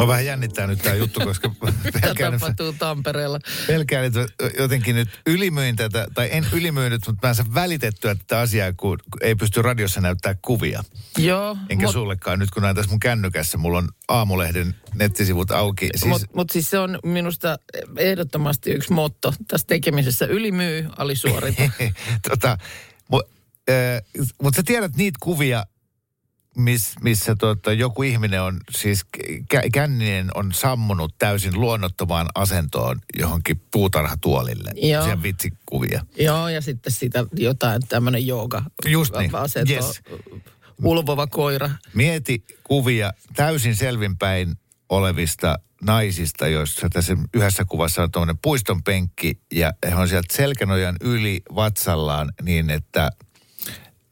Mä 0.00 0.06
vähän 0.06 0.26
jännittää 0.26 0.66
nyt 0.66 0.82
tämä 0.82 0.94
juttu, 0.94 1.20
koska 1.20 1.50
pelkään, 2.02 2.34
että, 2.34 2.38
tapahtuu 2.38 2.72
Tampereella? 2.72 3.38
pelkään, 3.66 4.04
että 4.04 4.26
jotenkin 4.58 4.96
nyt 4.96 5.08
ylimyin 5.26 5.76
tätä, 5.76 6.06
tai 6.14 6.28
en 6.32 6.46
ylimyynyt, 6.52 7.02
mutta 7.06 7.26
mä 7.26 7.28
en 7.28 7.34
saa 7.34 7.46
välitettyä 7.54 8.14
tätä 8.14 8.38
asiaa, 8.40 8.72
kun 8.72 8.98
kun 9.10 9.22
ei 9.22 9.34
pysty 9.34 9.62
radiossa 9.62 10.00
näyttää 10.00 10.34
kuvia. 10.42 10.84
Joo, 11.18 11.56
Enkä 11.68 11.86
mut- 11.86 11.92
sullekaan. 11.92 12.38
Nyt 12.38 12.50
kun 12.50 12.62
näin 12.62 12.76
tässä 12.76 12.90
mun 12.90 13.00
kännykässä, 13.00 13.58
mulla 13.58 13.78
on 13.78 13.88
aamulehden 14.08 14.74
nettisivut 14.94 15.50
auki. 15.50 15.88
Siis, 15.94 16.04
Mutta 16.10 16.26
mut 16.34 16.50
siis 16.50 16.70
se 16.70 16.78
on 16.78 16.98
minusta 17.04 17.58
ehdottomasti 17.96 18.70
yksi 18.70 18.92
motto 18.92 19.34
tässä 19.48 19.66
tekemisessä. 19.66 20.26
Ylimyy, 20.26 20.88
alisuorita. 20.96 21.62
tota, 22.28 22.58
mutta 23.08 23.32
mut 24.42 24.54
sä 24.54 24.62
tiedät 24.62 24.96
niitä 24.96 25.18
kuvia, 25.22 25.64
miss, 26.56 26.94
missä 27.00 27.36
tota, 27.36 27.72
joku 27.72 28.02
ihminen 28.02 28.42
on, 28.42 28.60
siis 28.78 29.06
kä- 29.54 29.70
känninen 29.72 30.30
on 30.34 30.52
sammunut 30.52 31.14
täysin 31.18 31.60
luonnottomaan 31.60 32.28
asentoon 32.34 33.00
johonkin 33.18 33.62
puutarhatuolille. 33.70 34.70
Joo. 34.74 35.04
Siellä 35.04 35.22
vitsikuvia. 35.22 36.06
Joo, 36.18 36.48
ja 36.48 36.60
sitten 36.60 36.92
sitä 36.92 37.24
jotain 37.32 37.82
tämmöinen 37.88 38.26
jooga. 38.26 38.62
Just 38.86 39.16
niin, 39.16 39.34
asento, 39.34 39.72
yes. 39.72 40.02
Ulvova 40.82 41.26
koira. 41.26 41.70
Mieti 41.94 42.44
kuvia 42.64 43.12
täysin 43.36 43.76
selvinpäin 43.76 44.54
olevista 44.88 45.58
naisista, 45.82 46.48
joissa 46.48 46.88
tässä 46.88 47.16
yhdessä 47.34 47.64
kuvassa 47.64 48.02
on 48.02 48.10
tuommoinen 48.10 48.38
puiston 48.42 48.82
penkki 48.82 49.40
ja 49.52 49.72
he 49.88 49.94
on 49.94 50.08
sieltä 50.08 50.36
selkänojan 50.36 50.96
yli 51.00 51.42
vatsallaan 51.54 52.32
niin, 52.42 52.70
että 52.70 53.10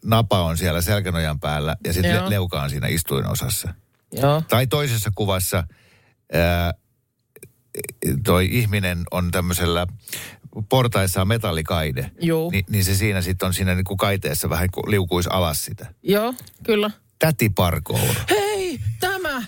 napa 0.09 0.43
on 0.43 0.59
siellä 0.59 0.81
selkänojan 0.81 1.41
päällä 1.41 1.77
ja 1.87 1.93
sitten 1.93 2.15
Joo. 2.15 2.25
le- 2.25 2.31
leuka 2.31 2.63
on 2.63 2.71
siinä 2.71 2.87
istuinosassa. 2.87 3.75
Joo. 4.13 4.43
Tai 4.49 4.67
toisessa 4.67 5.11
kuvassa 5.15 5.65
ää, 6.33 6.75
toi 8.25 8.49
ihminen 8.51 9.03
on 9.11 9.31
tämmöisellä 9.31 9.87
portaissa 10.69 11.21
on 11.21 11.29
metallikaide. 11.29 12.11
Juu. 12.21 12.51
Ni, 12.51 12.65
niin 12.71 12.85
se 12.85 12.95
siinä 12.95 13.23
sitten 13.23 13.47
on 13.47 13.55
siinä 13.55 13.75
niin 13.75 13.85
kuin 13.85 13.97
kaiteessa 13.99 14.51
vähän 14.51 14.69
liukuisi 14.87 15.29
alas 15.33 15.65
sitä. 15.65 15.87
Joo, 16.03 16.35
kyllä. 16.65 16.91
Täti 17.19 17.49
parkour. 17.49 18.15
Hei, 18.31 18.81
tämä! 19.01 19.43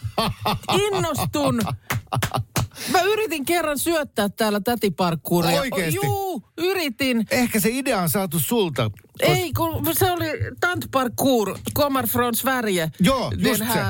Innostun! 0.73 1.61
Mä 2.89 3.01
yritin 3.03 3.45
kerran 3.45 3.79
syöttää 3.79 4.29
täällä 4.29 4.61
tätiparkkuuria. 4.61 5.61
Oikeesti? 5.61 6.01
Juu, 6.07 6.43
yritin. 6.59 7.27
Ehkä 7.31 7.61
se 7.61 7.69
idea 7.73 8.01
on 8.01 8.09
saatu 8.11 8.39
sulta. 8.41 8.91
Ei, 9.21 9.53
kun 9.53 9.95
se 9.99 10.11
oli 10.13 10.27
tantparkour, 10.61 11.59
kommer 11.75 12.07
från 12.07 12.35
Sverige. 12.35 12.91
Joo, 13.01 13.33
just 13.39 13.59
se. 13.73 13.81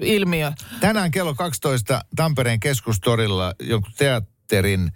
ilmiö. 0.00 0.52
Tänään 0.80 1.10
kello 1.10 1.34
12 1.34 2.00
Tampereen 2.16 2.60
keskustorilla 2.60 3.54
jonkun 3.62 3.92
teatterin 3.98 4.92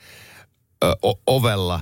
ö, 0.85 0.97
o- 1.05 1.21
ovella. 1.27 1.81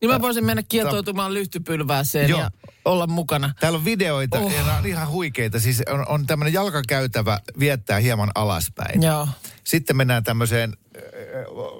Niin 0.00 0.10
mä 0.10 0.20
voisin 0.20 0.44
mennä 0.44 0.62
kietoutumaan 0.68 1.34
lyhtypylvääseen 1.34 2.28
Joo. 2.30 2.40
ja 2.40 2.50
olla 2.84 3.06
mukana. 3.06 3.54
Täällä 3.60 3.76
on 3.78 3.84
videoita 3.84 4.38
Oh. 4.38 4.44
oh. 4.44 4.52
ja 4.52 4.62
nämä 4.62 4.78
on 4.78 4.86
ihan 4.86 5.08
huikeita. 5.08 5.60
Siis 5.60 5.82
on, 5.90 6.08
on 6.08 6.26
tämmöinen 6.26 6.52
jalkakäytävä 6.52 7.40
viettää 7.58 7.98
hieman 7.98 8.30
alaspäin. 8.34 9.02
Joo. 9.02 9.28
Sitten 9.70 9.96
mennään 9.96 10.24
tämmöiseen 10.24 10.72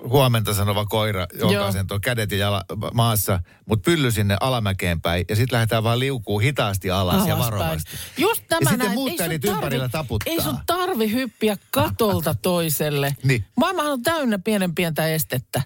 huomenta 0.08 0.54
sanova 0.54 0.84
koira, 0.86 1.26
jonka 1.38 1.72
sen 1.72 1.86
on 1.90 2.00
kädet 2.00 2.32
ja 2.32 2.38
jala, 2.38 2.64
maassa, 2.94 3.40
mutta 3.66 3.84
pylly 3.90 4.10
sinne 4.10 4.36
alamäkeen 4.40 5.00
päin. 5.00 5.24
Ja 5.28 5.36
sitten 5.36 5.56
lähdetään 5.56 5.84
vaan 5.84 5.98
liukuu 5.98 6.38
hitaasti 6.38 6.90
alas, 6.90 7.26
ja 7.26 7.34
Alaspäin. 7.36 7.60
varovasti. 7.60 7.90
Just 8.18 8.44
tämä 8.48 8.70
Ja 8.70 8.76
näin. 8.76 8.90
muut 8.92 9.10
Ei 9.10 9.16
sun 9.18 9.54
ympärillä 9.54 9.88
taputtaa. 9.88 10.32
Ei 10.32 10.40
sun 10.40 10.58
tarvi 10.66 11.12
hyppiä 11.12 11.56
katolta 11.70 12.34
toiselle. 12.42 13.16
Niin. 13.22 13.44
Maailmahan 13.56 13.92
on 13.92 14.02
täynnä 14.02 14.38
pienen 14.38 14.74
pientä 14.74 15.06
estettä. 15.06 15.62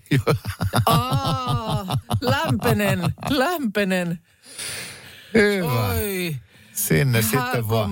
Aa, 0.86 1.98
lämpenen, 2.20 3.00
lämpenen. 3.30 4.18
Hyvä. 5.34 5.86
Oi. 5.88 6.36
Sinne 6.72 7.22
sitten 7.22 7.68
vaan. 7.68 7.90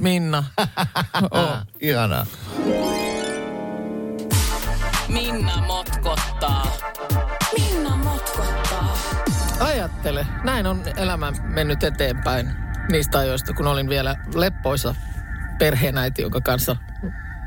Minna. 0.00 0.44
Oh. 1.30 1.56
Ihanaa. 1.80 2.26
Minna 5.08 5.62
motkottaa. 5.66 6.76
Minna 7.58 7.96
motkottaa. 7.96 8.96
Ajattele, 9.60 10.26
näin 10.44 10.66
on 10.66 10.82
elämä 10.96 11.32
mennyt 11.44 11.82
eteenpäin 11.84 12.50
niistä 12.90 13.18
ajoista, 13.18 13.52
kun 13.52 13.66
olin 13.66 13.88
vielä 13.88 14.16
leppoisa 14.34 14.94
perheenäiti, 15.58 16.22
jonka 16.22 16.40
kanssa 16.40 16.76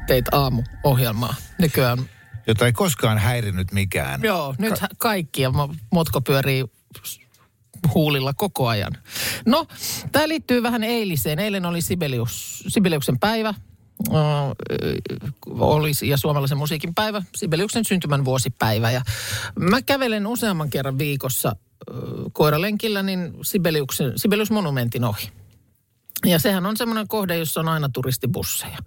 teit 0.07 0.25
aamuohjelmaa. 0.31 1.35
Nykyään, 1.59 1.99
Jota 2.47 2.65
ei 2.65 2.73
koskaan 2.73 3.17
häirinyt 3.17 3.71
mikään. 3.71 4.21
joo, 4.23 4.55
nyt 4.57 4.79
Ka- 4.79 4.87
kaikki 4.97 5.41
ja 5.41 5.49
mo- 5.49 5.75
motko 5.91 6.21
pyörii 6.21 6.65
huulilla 7.93 8.33
koko 8.33 8.67
ajan. 8.67 8.91
No, 9.45 9.65
tämä 10.11 10.27
liittyy 10.27 10.63
vähän 10.63 10.83
eiliseen. 10.83 11.39
Eilen 11.39 11.65
oli 11.65 11.81
Sibelius, 11.81 12.63
Sibeliuksen 12.67 13.19
päivä. 13.19 13.53
Olisi 15.49 16.09
ja 16.09 16.17
suomalaisen 16.17 16.57
musiikin 16.57 16.95
päivä, 16.95 17.21
Sibeliuksen 17.35 17.85
syntymän 17.85 18.25
vuosipäivä. 18.25 18.91
Ja 18.91 19.01
mä 19.59 19.81
kävelen 19.81 20.27
useamman 20.27 20.69
kerran 20.69 20.97
viikossa 20.97 21.55
koiralenkillä 22.33 23.03
niin 23.03 23.33
Sibeliuksen, 23.41 24.13
Sibelius-monumentin 24.15 25.03
ohi. 25.03 25.31
Ja 26.25 26.39
sehän 26.39 26.65
on 26.65 26.77
semmoinen 26.77 27.07
kohde, 27.07 27.37
jossa 27.37 27.59
on 27.59 27.67
aina 27.67 27.89
turistibusseja. 27.89 28.77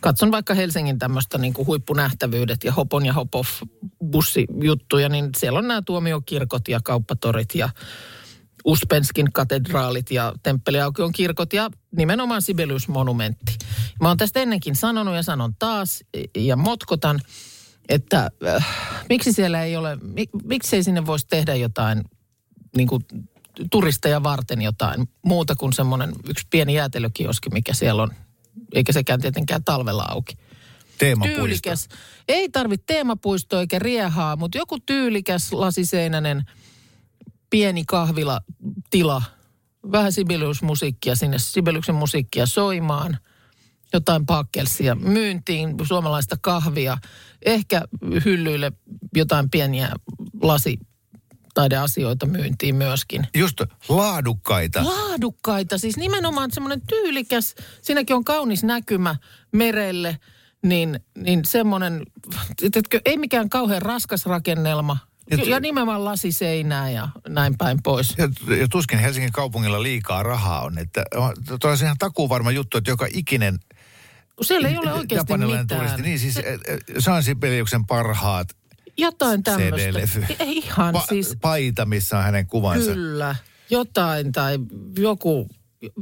Katson 0.00 0.32
vaikka 0.32 0.54
Helsingin 0.54 0.98
tämmöistä 0.98 1.38
niin 1.38 1.54
kuin 1.54 1.66
huippunähtävyydet 1.66 2.64
ja 2.64 2.72
Hopon 2.72 3.06
ja 3.06 3.12
Hopoff 3.12 3.62
bussijuttuja, 4.10 5.08
niin 5.08 5.30
siellä 5.36 5.58
on 5.58 5.68
nämä 5.68 5.82
tuomiokirkot 5.82 6.68
ja 6.68 6.80
kauppatorit 6.84 7.54
ja 7.54 7.68
Uspenskin 8.64 9.32
katedraalit 9.32 10.10
ja 10.10 10.32
Temppeliaukion 10.42 11.12
kirkot 11.12 11.52
ja 11.52 11.70
nimenomaan 11.96 12.42
Sibelius-monumentti. 12.42 13.58
Mä 14.00 14.08
oon 14.08 14.16
tästä 14.16 14.40
ennenkin 14.40 14.76
sanonut 14.76 15.14
ja 15.14 15.22
sanon 15.22 15.54
taas 15.58 16.04
ja 16.36 16.56
motkotan, 16.56 17.20
että 17.88 18.30
äh, 18.46 18.66
miksi 19.08 19.32
siellä 19.32 19.64
ei 19.64 19.76
ole, 19.76 19.98
mik, 20.02 20.30
miksi 20.44 20.76
ei 20.76 20.82
sinne 20.82 21.06
voisi 21.06 21.26
tehdä 21.26 21.54
jotain 21.54 22.04
niin 22.76 22.88
kuin 22.88 23.04
turisteja 23.70 24.22
varten 24.22 24.62
jotain 24.62 25.08
muuta 25.22 25.56
kuin 25.56 25.72
semmoinen 25.72 26.12
yksi 26.28 26.46
pieni 26.50 26.74
jäätelökioski, 26.74 27.50
mikä 27.50 27.74
siellä 27.74 28.02
on. 28.02 28.10
Eikä 28.74 28.92
sekään 28.92 29.20
tietenkään 29.20 29.64
talvela 29.64 30.06
auki. 30.08 30.34
Teemapuisto. 30.98 31.40
Tyylikäs. 31.40 31.88
Ei 32.28 32.48
tarvitse 32.48 32.84
teemapuistoa 32.86 33.60
eikä 33.60 33.78
riehaa, 33.78 34.36
mutta 34.36 34.58
joku 34.58 34.78
tyylikäs 34.86 35.52
lasiseinäinen 35.52 36.44
pieni 37.50 37.84
kahvilatila. 37.84 39.22
Vähän 39.92 40.12
Sibelius-musiikkia 40.12 41.14
sinne, 41.14 41.38
Sibeliuksen 41.38 41.94
musiikkia 41.94 42.46
soimaan. 42.46 43.18
Jotain 43.92 44.26
pakkelsia 44.26 44.94
myyntiin, 44.94 45.74
suomalaista 45.82 46.36
kahvia. 46.40 46.98
Ehkä 47.42 47.82
hyllyille 48.24 48.72
jotain 49.14 49.50
pieniä 49.50 49.88
lasitaideasioita 50.42 52.26
myyntiin 52.26 52.74
myöskin 52.74 53.26
Just 53.34 53.60
laadukkaita. 53.88 54.84
laadukkaita, 54.84 55.78
siis 55.78 55.96
nimenomaan 55.96 56.50
semmoinen 56.50 56.80
tyylikäs, 56.80 57.54
siinäkin 57.82 58.16
on 58.16 58.24
kaunis 58.24 58.64
näkymä 58.64 59.16
merelle, 59.52 60.18
niin, 60.62 61.00
niin 61.16 61.44
semmoinen, 61.44 62.02
ei 63.04 63.16
mikään 63.16 63.48
kauhean 63.48 63.82
raskas 63.82 64.26
rakennelma. 64.26 65.07
Ja 65.30 65.36
Ja, 65.44 65.60
nimenomaan 65.60 66.04
lasiseinää 66.04 66.90
ja 66.90 67.08
näin 67.28 67.58
päin 67.58 67.82
pois. 67.82 68.14
Ja, 68.18 68.56
ja 68.56 68.68
tuskin 68.68 68.98
Helsingin 68.98 69.32
kaupungilla 69.32 69.82
liikaa 69.82 70.22
rahaa 70.22 70.62
on. 70.62 70.78
Että 70.78 71.04
tuo 71.60 71.70
on 71.70 71.76
ihan 71.82 71.98
takuu 71.98 72.28
varma 72.28 72.50
juttu, 72.50 72.78
että 72.78 72.90
joka 72.90 73.06
ikinen 73.14 73.58
siellä 74.42 74.68
ei 74.68 74.78
ole 74.78 74.92
oikeasti 74.92 75.36
mitään. 75.36 75.66
turisti, 75.66 76.02
niin 76.02 76.18
siis 76.18 76.36
eh, 76.36 76.44
eh, 76.66 76.78
se 76.98 77.10
on 77.10 77.22
Sibeliuksen 77.22 77.86
parhaat 77.86 78.48
Jotain 78.96 79.42
tämmöistä. 79.42 79.98
Ei 80.38 80.56
Ihan 80.58 80.94
pa- 80.94 81.06
siis, 81.08 81.36
paita, 81.40 81.84
missä 81.86 82.18
on 82.18 82.24
hänen 82.24 82.46
kuvansa. 82.46 82.92
kyllä. 82.92 83.36
Jotain 83.70 84.32
tai 84.32 84.58
joku, 84.98 85.48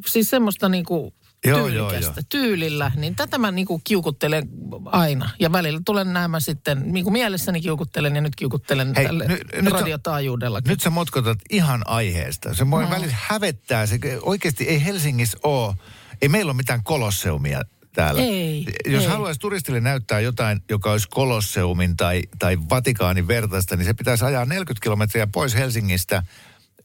siis 0.06 0.30
semmoista 0.30 0.68
niinku 0.68 1.14
Joo, 1.46 1.58
joo, 1.68 1.88
tyylikästä 1.88 2.20
joo. 2.20 2.26
tyylillä, 2.28 2.92
niin 2.96 3.16
tätä 3.16 3.38
mä 3.38 3.50
niinku 3.50 3.80
kiukuttelen 3.84 4.48
aina. 4.84 5.30
Ja 5.40 5.52
välillä 5.52 5.80
tulen 5.84 6.12
näemään 6.12 6.40
sitten, 6.40 6.92
niinku 6.92 7.10
mielessäni 7.10 7.60
kiukuttelen 7.60 8.14
ja 8.14 8.20
nyt 8.20 8.36
kiukuttelen 8.36 8.92
Hei, 8.96 9.04
tälle 9.06 9.26
nyt- 9.28 9.42
nyt 9.62 9.72
radiotaajuudellakin. 9.72 10.70
Nyt 10.70 10.80
sä 10.80 10.90
motkotat 10.90 11.38
ihan 11.50 11.82
aiheesta. 11.86 12.54
Se 12.54 12.70
voi 12.70 12.90
välillä 12.90 13.14
hävettää. 13.20 13.86
Se, 13.86 13.98
oikeasti 14.22 14.64
ei 14.64 14.84
Helsingissä 14.84 15.38
ole, 15.42 15.74
ei 16.22 16.28
meillä 16.28 16.50
ole 16.50 16.56
mitään 16.56 16.82
kolosseumia 16.84 17.62
täällä. 17.92 18.22
Ei, 18.22 18.66
Jos 18.86 19.02
ei. 19.02 19.08
haluaisi 19.08 19.40
turistille 19.40 19.80
näyttää 19.80 20.20
jotain, 20.20 20.60
joka 20.70 20.92
olisi 20.92 21.08
kolosseumin 21.10 21.96
tai, 21.96 22.22
tai 22.38 22.58
Vatikaanin 22.70 23.28
vertaista, 23.28 23.76
niin 23.76 23.86
se 23.86 23.94
pitäisi 23.94 24.24
ajaa 24.24 24.44
40 24.44 24.82
kilometriä 24.82 25.26
pois 25.26 25.54
Helsingistä 25.54 26.22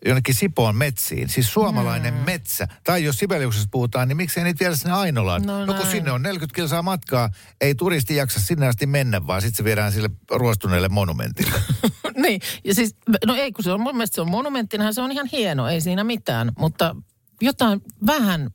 jonnekin 0.05 0.35
Sipoon 0.35 0.75
metsiin. 0.75 1.29
Siis 1.29 1.53
suomalainen 1.53 2.13
Hmm. 2.13 2.23
metsä. 2.25 2.67
Tai 2.83 3.03
jos 3.03 3.17
Sibeliuksesta 3.17 3.67
puhutaan, 3.71 4.07
niin 4.07 4.17
miksei 4.17 4.43
niitä 4.43 4.59
viedä 4.59 4.75
sinne 4.75 4.93
Ainolaan? 4.93 5.41
No 5.41 5.59
no 5.59 5.65
kun 5.65 5.75
näin. 5.75 5.87
sinne 5.91 6.11
on 6.11 6.21
40 6.21 6.55
kilsaa 6.55 6.81
matkaa, 6.81 7.29
ei 7.61 7.75
turisti 7.75 8.15
jaksa 8.15 8.39
sinne 8.39 8.67
asti 8.67 8.85
mennä, 8.85 9.27
vaan 9.27 9.41
sitten 9.41 9.57
se 9.57 9.63
viedään 9.63 9.91
sille 9.91 10.09
ruostuneelle 10.31 10.89
monumentille. 10.89 11.61
niin, 12.23 12.41
ja 12.63 12.75
siis, 12.75 12.95
no 13.25 13.35
ei 13.35 13.51
kun 13.51 13.63
se 13.63 13.71
on, 13.71 13.81
mun 13.81 13.95
mielestä 13.97 14.15
se 14.15 14.21
on 14.21 14.29
monumenttina, 14.31 14.93
se 14.93 15.01
on 15.01 15.11
ihan 15.11 15.29
hieno, 15.31 15.67
ei 15.67 15.81
siinä 15.81 16.03
mitään. 16.03 16.51
Mutta 16.59 16.95
jotain 17.41 17.81
vähän 18.07 18.49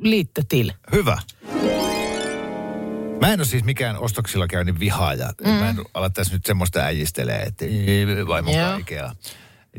liitte 0.00 0.42
til. 0.48 0.72
Hyvä. 0.92 1.18
Mä 3.20 3.32
en 3.32 3.40
ole 3.40 3.46
siis 3.46 3.64
mikään 3.64 3.98
ostoksilla 3.98 4.46
käynnin 4.46 4.80
vihaaja. 4.80 5.32
Mm. 5.44 5.50
Mä 5.50 5.68
en 5.70 5.76
ala 5.94 6.10
tässä 6.10 6.32
nyt 6.34 6.46
semmoista 6.46 6.80
äijistelee, 6.80 7.42
että 7.42 7.64
vaimo 8.28 8.52
kaikkea. 8.52 9.14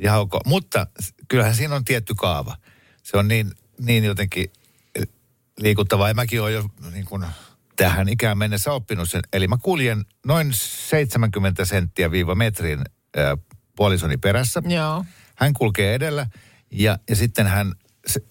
Ja 0.01 0.17
ok. 0.17 0.33
Mutta 0.45 0.87
kyllähän 1.27 1.55
siinä 1.55 1.75
on 1.75 1.85
tietty 1.85 2.15
kaava. 2.15 2.57
Se 3.03 3.17
on 3.17 3.27
niin, 3.27 3.51
niin 3.79 4.03
jotenkin 4.03 4.51
eh, 4.95 5.07
liikuttavaa. 5.59 6.07
Ja 6.07 6.13
mäkin 6.13 6.41
olen 6.41 6.53
jo 6.53 6.63
niin 6.91 7.05
kuin 7.05 7.25
tähän 7.75 8.09
ikään 8.09 8.37
mennessä 8.37 8.71
oppinut 8.71 9.09
sen. 9.09 9.21
Eli 9.33 9.47
mä 9.47 9.57
kuljen 9.61 10.05
noin 10.25 10.53
70 10.53 11.65
senttiä 11.65 12.11
viiva 12.11 12.35
metrin 12.35 12.79
äh, 12.79 13.39
puolisoni 13.75 14.17
perässä. 14.17 14.61
Joo. 14.67 15.05
Hän 15.35 15.53
kulkee 15.53 15.93
edellä 15.93 16.27
ja, 16.71 16.99
ja 17.09 17.15
sitten 17.15 17.47
hän 17.47 17.73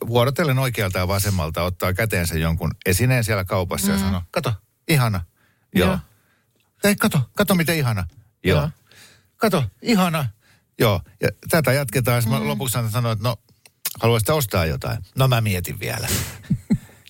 vuorotellen 0.07 0.59
oikealta 0.59 0.99
ja 0.99 1.09
vasemmalta 1.09 1.63
ottaa 1.63 1.93
käteensä 1.93 2.39
jonkun 2.39 2.71
esineen 2.87 3.25
siellä 3.25 3.45
kaupassa 3.45 3.87
mm. 3.87 3.93
ja 3.93 3.99
sanoo, 3.99 4.23
kato, 4.31 4.55
ihana. 4.89 5.21
Joo. 5.75 5.89
Joo. 5.89 5.99
Ei, 6.85 6.97
kato, 6.97 7.31
kato 7.37 7.55
miten 7.55 7.77
ihana. 7.77 8.07
Joo. 8.45 8.61
Joo. 8.61 8.71
Kato, 9.37 9.65
ihana. 9.83 10.29
Joo. 10.79 11.01
Ja 11.23 11.29
tätä 11.51 11.73
jatketaan. 11.73 12.23
Mm. 12.25 12.31
Mä 12.31 12.49
lopuksi 12.49 12.79
sanoin, 12.91 13.13
että 13.13 13.29
no, 13.29 13.37
haluaisitko 14.01 14.37
ostaa 14.37 14.67
jotain? 14.67 14.99
No 15.17 15.29
mä 15.29 15.41
mietin 15.41 15.81
vielä. 15.81 16.09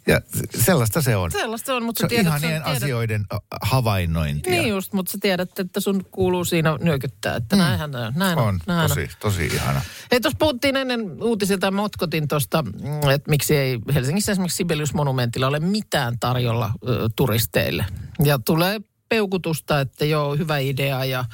ja 0.07 0.21
sellaista 0.65 1.03
se 1.03 1.17
on. 1.17 1.31
Sellaista 1.31 1.67
se 1.67 1.73
on, 1.73 1.83
mutta 1.83 2.01
Se 2.01 2.05
on 2.05 2.11
sä 2.11 2.17
tiedät, 2.17 2.33
sä 2.33 2.49
tiedät, 2.49 2.67
asioiden 2.67 3.27
havainnointia. 3.63 4.53
Niin 4.53 4.69
just, 4.69 4.93
mutta 4.93 5.13
sä 5.13 5.19
tiedät, 5.21 5.59
että 5.59 5.81
sun 5.81 6.05
kuuluu 6.11 6.45
siinä 6.45 6.79
nyökyttää, 6.81 7.37
että 7.37 7.57
mm. 7.57 7.61
näinhän 7.61 7.91
näin, 7.91 8.15
näin 8.17 8.39
on 8.39 8.61
näin 8.67 8.89
tosi, 8.89 9.09
tosi 9.21 9.47
ihana. 9.47 9.81
Hei, 10.11 10.21
tuossa 10.21 10.39
puhuttiin 10.39 10.77
ennen 10.77 11.23
uutisilta, 11.23 11.67
ja 11.67 11.71
motkotin 11.71 12.29
tuosta, 12.29 12.63
mm, 12.63 13.11
että 13.11 13.31
miksi 13.31 13.57
ei 13.57 13.79
Helsingissä 13.95 14.33
esimerkiksi 14.33 14.57
Sibelius-monumentilla 14.57 15.47
ole 15.47 15.61
mitään 15.61 16.19
tarjolla 16.21 16.71
ö, 16.89 17.09
turisteille. 17.17 17.87
Ja 18.25 18.39
tulee 18.39 18.81
peukutusta, 19.09 19.81
että 19.81 20.05
joo, 20.05 20.37
hyvä 20.37 20.59
idea 20.59 21.05
ja 21.05 21.25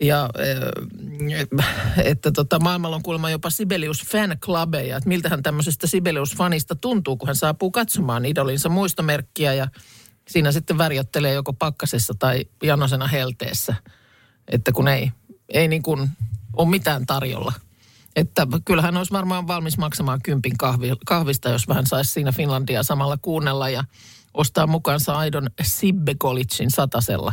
ja 0.00 0.30
ö, 0.38 0.70
että 2.10 2.32
tota, 2.32 2.58
maailmalla 2.58 2.96
on 2.96 3.02
kuulemma 3.02 3.30
jopa 3.30 3.50
Sibelius 3.50 4.02
fan 4.02 4.36
clubeja, 4.40 4.96
että 4.96 5.08
miltähän 5.08 5.42
tämmöisestä 5.42 5.86
Sibelius-fanista 5.86 6.76
tuntuu, 6.80 7.16
kun 7.16 7.28
hän 7.28 7.36
saapuu 7.36 7.70
katsomaan 7.70 8.24
idolinsa 8.24 8.68
muistomerkkiä 8.68 9.54
ja 9.54 9.68
siinä 10.28 10.52
sitten 10.52 10.78
värjöttelee 10.78 11.32
joko 11.32 11.52
pakkasessa 11.52 12.14
tai 12.18 12.44
janosena 12.62 13.06
helteessä, 13.06 13.74
että 14.48 14.72
kun 14.72 14.88
ei, 14.88 15.12
ei 15.48 15.68
niin 15.68 15.82
kuin 15.82 16.10
ole 16.56 16.68
mitään 16.68 17.06
tarjolla. 17.06 17.52
Että 18.16 18.46
kyllähän 18.64 18.96
olisi 18.96 19.12
varmaan 19.12 19.46
valmis 19.46 19.78
maksamaan 19.78 20.22
kympin 20.22 20.56
kahvi, 20.58 20.92
kahvista, 21.06 21.48
jos 21.48 21.68
vähän 21.68 21.86
saisi 21.86 22.10
siinä 22.10 22.32
Finlandia 22.32 22.82
samalla 22.82 23.18
kuunnella 23.22 23.68
ja 23.68 23.84
ostaa 24.34 24.66
mukaansa 24.66 25.18
aidon 25.18 25.50
Sibbe 25.62 26.14
Collegein 26.14 26.70
satasella. 26.70 27.32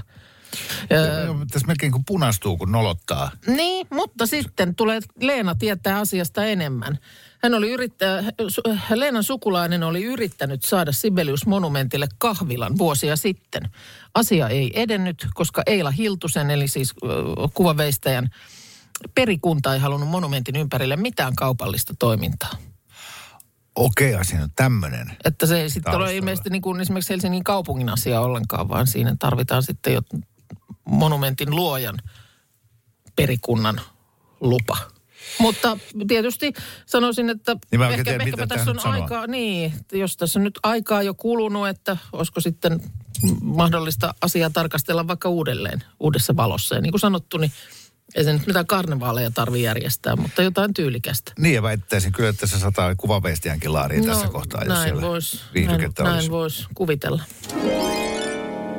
Öö, 0.92 1.28
Tässä 1.52 1.68
melkein 1.68 1.92
kuin 1.92 2.06
punastuu, 2.06 2.58
kun 2.58 2.72
nolottaa. 2.72 3.32
Niin, 3.48 3.88
mutta 3.94 4.26
sitten 4.26 4.76
tulee, 4.76 5.00
Leena 5.22 5.56
tietää 5.56 6.00
asiasta 6.00 6.46
enemmän. 6.46 6.98
Hän 7.44 7.54
oli 7.54 7.72
yrittää, 7.72 8.22
su- 8.22 8.78
Leenan 8.96 9.24
sukulainen 9.24 9.84
oli 9.84 10.04
yrittänyt 10.04 10.64
saada 10.64 10.92
Sibelius-monumentille 10.92 12.08
kahvilan 12.18 12.78
vuosia 12.78 13.16
sitten. 13.16 13.64
Asia 14.16 14.50
ei 14.50 14.72
edennyt, 14.82 15.28
koska 15.34 15.62
Eila 15.66 15.92
Hiltusen, 15.92 16.52
eli 16.52 16.68
siis 16.68 16.94
kuvaveistäjän 17.54 18.30
perikunta 19.16 19.74
ei 19.74 19.80
halunnut 19.80 20.10
monumentin 20.10 20.56
ympärille 20.56 20.96
mitään 20.96 21.36
kaupallista 21.36 21.94
toimintaa. 22.00 22.52
Okei, 23.76 24.16
asia 24.16 24.44
on 24.44 24.50
tämmöinen. 24.56 25.18
Että 25.26 25.46
se 25.46 25.62
ei 25.62 25.70
sitten 25.70 25.96
ole 25.96 26.16
ilmeisesti 26.16 26.50
niin 26.50 26.62
kuin 26.62 26.82
esimerkiksi 26.82 27.14
Helsingin 27.14 27.44
kaupungin 27.44 27.90
asia 27.90 28.22
ollenkaan, 28.22 28.70
vaan 28.70 28.88
siinä 28.88 29.16
tarvitaan 29.20 29.64
sitten 29.64 29.94
jo 29.94 30.02
monumentin 30.86 31.56
luojan 31.56 31.98
perikunnan 33.16 33.82
lupa. 34.40 34.78
Mutta 35.40 35.78
tietysti 36.08 36.54
sanoisin, 36.86 37.30
että 37.30 37.56
Niin 37.72 37.82
ehkä, 37.82 38.04
tiedä, 38.04 38.24
ehkäpä 38.24 38.44
mitä 38.44 38.48
tässä 38.56 38.70
on 38.72 38.76
nyt 38.76 38.84
sanoo. 38.84 39.02
aikaa, 39.02 39.28
niin, 39.28 39.74
jos 39.92 40.18
tässä 40.18 40.40
on 40.40 40.44
nyt 40.44 40.60
aikaa 40.64 41.04
jo 41.04 41.14
kulunut, 41.14 41.68
että 41.68 41.98
olisiko 42.14 42.42
sitten 42.42 42.80
mahdollista 43.42 44.14
asiaa 44.22 44.50
tarkastella 44.50 45.08
vaikka 45.08 45.30
uudelleen, 45.30 45.84
uudessa 46.00 46.36
valossa. 46.36 46.76
Ja 46.76 46.82
niin 46.82 46.92
kuin 46.92 47.00
sanottu, 47.00 47.38
niin 47.38 47.52
ei 48.16 48.24
se 48.24 48.34
nyt 48.34 48.48
mitään 48.48 48.68
karnevaaleja 48.68 49.32
tarvitse 49.32 49.64
järjestää, 49.66 50.16
mutta 50.16 50.42
jotain 50.44 50.74
tyylikästä. 50.74 51.32
Niin 51.40 51.56
ja 51.56 51.62
väittäisin 51.64 52.12
kyllä, 52.12 52.30
että 52.30 52.48
se 52.48 52.60
sataa 52.60 52.96
kuvaveistiänkin 52.96 53.74
laariin 53.74 54.06
tässä 54.06 54.28
kohtaa, 54.28 54.62
jos 54.62 54.68
No, 54.68 54.74
näin 54.74 54.86
siellä 54.88 55.02
vois, 55.02 55.44
näin, 55.56 55.68
näin 56.00 56.14
olisi. 56.16 56.32
vois 56.32 56.68
kuvitella. 56.76 57.24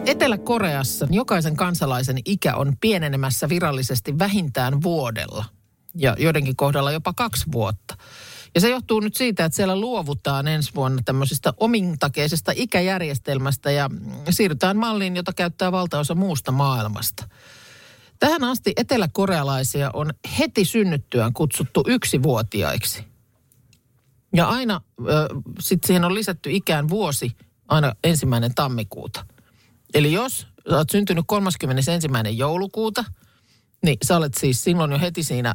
Etelä-Koreassa 0.06 1.06
jokaisen 1.10 1.56
kansalaisen 1.56 2.18
ikä 2.24 2.56
on 2.56 2.76
pienenemässä 2.80 3.48
virallisesti 3.48 4.18
vähintään 4.18 4.82
vuodella 4.82 5.44
ja 5.94 6.16
joidenkin 6.18 6.56
kohdalla 6.56 6.92
jopa 6.92 7.12
kaksi 7.12 7.44
vuotta. 7.52 7.96
Ja 8.54 8.60
se 8.60 8.70
johtuu 8.70 9.00
nyt 9.00 9.16
siitä, 9.16 9.44
että 9.44 9.56
siellä 9.56 9.80
luovutaan 9.80 10.48
ensi 10.48 10.74
vuonna 10.74 11.02
tämmöisestä 11.04 11.52
omintakeisesta 11.56 12.52
ikäjärjestelmästä 12.56 13.70
ja 13.70 13.90
siirrytään 14.30 14.76
malliin, 14.76 15.16
jota 15.16 15.32
käyttää 15.32 15.72
valtaosa 15.72 16.14
muusta 16.14 16.52
maailmasta. 16.52 17.28
Tähän 18.18 18.44
asti 18.44 18.72
eteläkorealaisia 18.76 19.90
on 19.94 20.10
heti 20.38 20.64
synnyttyään 20.64 21.32
kutsuttu 21.32 21.84
yksivuotiaiksi. 21.86 23.04
Ja 24.34 24.48
aina 24.48 24.80
sitten 25.60 25.86
siihen 25.86 26.04
on 26.04 26.14
lisätty 26.14 26.50
ikään 26.50 26.88
vuosi 26.88 27.36
aina 27.68 27.92
ensimmäinen 28.04 28.54
tammikuuta. 28.54 29.26
Eli 29.94 30.12
jos 30.12 30.46
sä 30.70 30.76
oot 30.76 30.90
syntynyt 30.90 31.24
31. 31.26 31.90
joulukuuta, 32.37 33.04
niin 33.83 33.96
sä 34.04 34.16
olet 34.16 34.35
siis 34.35 34.64
silloin 34.64 34.92
jo 34.92 34.98
heti 34.98 35.22
siinä 35.22 35.54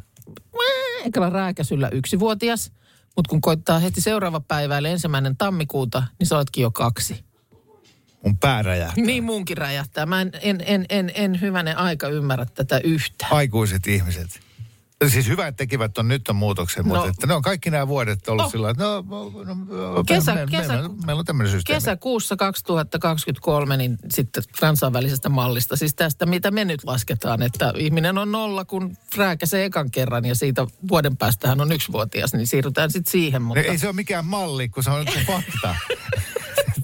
ekalla 1.05 1.29
rääkäsyllä 1.29 1.89
yksivuotias. 1.89 2.71
Mutta 3.15 3.29
kun 3.29 3.41
koittaa 3.41 3.79
heti 3.79 4.01
seuraava 4.01 4.39
päivä, 4.39 4.77
eli 4.77 4.89
ensimmäinen 4.89 5.37
tammikuuta, 5.37 6.03
niin 6.19 6.27
sä 6.27 6.37
oletkin 6.37 6.61
jo 6.61 6.71
kaksi. 6.71 7.23
Mun 8.23 8.37
pää 8.37 8.61
räjähtää. 8.61 9.05
Niin 9.05 9.23
munkin 9.23 9.57
räjähtää. 9.57 10.05
Mä 10.05 10.21
en, 10.21 10.31
en, 10.41 10.63
en, 10.65 10.85
en, 10.89 11.11
en 11.15 11.41
hyvänen 11.41 11.77
aika 11.77 12.07
ymmärrä 12.07 12.45
tätä 12.45 12.79
yhtään. 12.83 13.33
Aikuiset 13.33 13.87
ihmiset. 13.87 14.39
Siis 15.07 15.27
hyvä, 15.27 15.47
että 15.47 15.57
tekivät 15.57 15.97
on 15.97 16.07
nyt 16.07 16.29
on 16.29 16.35
muutoksen, 16.35 16.87
mutta 16.87 17.03
No. 17.03 17.09
että 17.09 17.27
ne 17.27 17.33
on 17.33 17.41
kaikki 17.41 17.69
nämä 17.69 17.87
vuodet 17.87 18.27
ollut 18.27 18.45
Oh. 18.45 18.51
sillä 18.51 18.69
että 18.69 18.83
no, 18.83 19.01
no, 19.07 19.33
no 19.93 20.03
Kesä- 20.03 20.33
me, 20.35 20.45
me, 20.45 20.51
kesä- 20.51 20.73
meillä, 20.73 20.89
meillä 21.05 21.19
on 21.19 21.25
tämmöinen 21.25 21.51
systeemi. 21.53 21.77
Kesäkuussa 21.77 22.35
2023 22.35 23.77
niin 23.77 23.97
sitten 24.13 24.43
kansainvälisestä 24.59 25.29
mallista, 25.29 25.75
siis 25.75 25.95
tästä 25.95 26.25
mitä 26.25 26.51
me 26.51 26.65
nyt 26.65 26.83
lasketaan, 26.83 27.41
että 27.41 27.73
ihminen 27.77 28.17
on 28.17 28.31
nolla, 28.31 28.65
kun 28.65 28.97
rääkäsee 29.15 29.65
ekan 29.65 29.91
kerran 29.91 30.25
ja 30.25 30.35
siitä 30.35 30.67
vuoden 30.89 31.17
päästä 31.17 31.47
hän 31.47 31.61
on 31.61 31.71
yksivuotias, 31.71 32.33
niin 32.33 32.47
siirrytään 32.47 32.91
sitten 32.91 33.11
siihen. 33.11 33.41
Mutta... 33.41 33.61
Ei 33.61 33.77
se 33.77 33.87
ole 33.87 33.95
mikään 33.95 34.25
malli, 34.25 34.69
kun 34.69 34.83
se 34.83 34.89
on 34.89 35.05
nyt 35.05 35.25
fakta. 35.27 35.75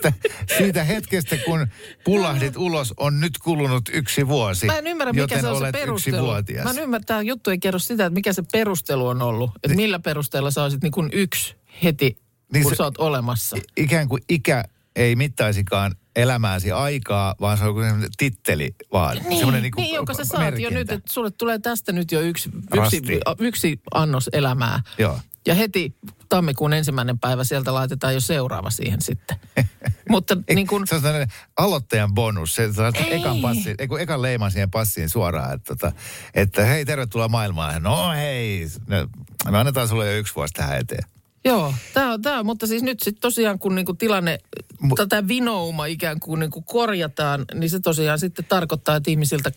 Että 0.08 0.58
siitä 0.58 0.84
hetkestä, 0.84 1.38
kun 1.38 1.68
pullahdit 2.04 2.58
ulos, 2.58 2.94
on 2.98 3.20
nyt 3.20 3.38
kulunut 3.38 3.90
yksi 3.94 4.28
vuosi. 4.28 4.66
Mä 4.66 4.78
en 4.78 4.88
ymmärrä, 4.88 5.14
mikä 5.14 5.42
se 5.42 5.48
on 5.48 5.66
se 5.66 5.72
perustelu. 5.72 6.28
Mä 6.64 6.70
en 6.70 6.80
ymmärrä, 6.80 7.04
tämä 7.06 7.22
juttu 7.22 7.50
ei 7.50 7.58
kerro 7.60 7.80
sitä, 7.80 8.06
että 8.06 8.14
mikä 8.14 8.34
se 8.34 8.44
perustelu 8.52 9.08
on 9.08 9.22
ollut. 9.22 9.52
Että 9.64 9.76
millä 9.76 10.00
perusteella 10.00 10.52
sä 10.52 10.64
olisit 10.64 10.82
niin 10.82 10.92
kuin 10.92 11.10
yksi 11.14 11.56
heti, 11.84 12.06
Niin 12.06 12.18
niin 12.54 12.64
kun 12.64 12.72
se- 12.72 12.76
sä 12.76 12.84
oot 12.84 12.98
olemassa. 12.98 13.58
Ikään 13.78 14.08
kuin 14.10 14.24
ikä 14.30 14.64
ei 14.96 15.16
mittaisikaan 15.16 15.96
elämääsi 16.16 16.72
aikaa, 16.72 17.36
vaan 17.42 17.58
se 17.58 17.64
on 17.64 17.74
kuin 17.74 18.08
titteli 18.18 18.76
vaan. 18.94 19.18
Niin, 19.30 19.52
niin, 19.52 19.72
niin 19.76 19.96
jonka 19.96 20.14
sä 20.14 20.26
saat 20.26 20.44
merkintä. 20.44 20.74
jo 20.74 20.80
nyt, 20.80 20.92
että 20.92 21.14
sulle 21.14 21.32
tulee 21.32 21.60
tästä 21.60 21.92
nyt 21.92 22.12
jo 22.12 22.22
yksi, 22.22 22.50
yksi, 22.56 22.78
Rasti. 22.78 23.20
yksi 23.40 23.80
annos 23.94 24.30
elämää. 24.34 24.82
Joo. 24.98 25.20
Ja 25.48 25.56
heti 25.56 25.96
tammikuun 26.30 26.74
ensimmäinen 26.74 27.20
päivä 27.20 27.44
sieltä 27.44 27.74
laitetaan 27.74 28.14
jo 28.14 28.20
seuraava 28.20 28.70
siihen 28.70 29.02
sitten. 29.02 29.38
Mutta 30.10 30.38
Ei, 30.48 30.56
niin 30.56 30.68
kuin, 30.68 30.88
Se 30.88 30.96
on 30.96 31.02
sellainen 31.02 31.28
aloittajan 31.58 32.14
bonus. 32.14 32.56
Se 32.56 32.74
saa 32.74 32.92
Ei. 32.96 33.14
ekan, 33.14 33.42
passi, 33.42 33.76
ei, 33.80 33.88
kun 33.88 34.00
ekan 34.02 34.22
leiman 34.22 34.52
siihen 34.52 34.72
passiin 34.72 35.10
suoraan, 35.10 35.54
että, 35.54 35.76
tota, 35.76 35.92
että 36.34 36.66
hei, 36.66 36.86
tervetuloa 36.86 37.28
maailmaan. 37.28 37.84
No 37.84 38.12
hei, 38.12 38.68
no, 38.88 39.08
me 39.52 39.58
annetaan 39.58 39.88
sulle 39.88 40.12
jo 40.12 40.18
yksi 40.18 40.36
vuosi 40.36 40.54
tähän 40.54 40.80
eteen. 40.80 41.04
joo, 41.46 41.74
tämä 41.94 42.14
on 42.14 42.22
tämä, 42.22 42.44
mutta 42.44 42.68
siis 42.68 42.84
nyt 42.84 43.00
sitten 43.00 43.22
tosiaan 43.22 43.60
kun 43.60 43.76
niinku 43.76 43.94
tilanne, 43.94 44.40
Mu- 44.84 44.96
tätä 44.98 45.28
vinouma 45.28 45.86
ikään 45.86 46.20
kuin 46.20 46.40
niinku 46.40 46.62
korjataan, 46.62 47.46
niin 47.54 47.70
se 47.70 47.80
tosiaan 47.80 48.20
sitten 48.20 48.46
tarkoittaa, 48.46 48.96
että 48.96 49.12
ihmisiltä 49.12 49.52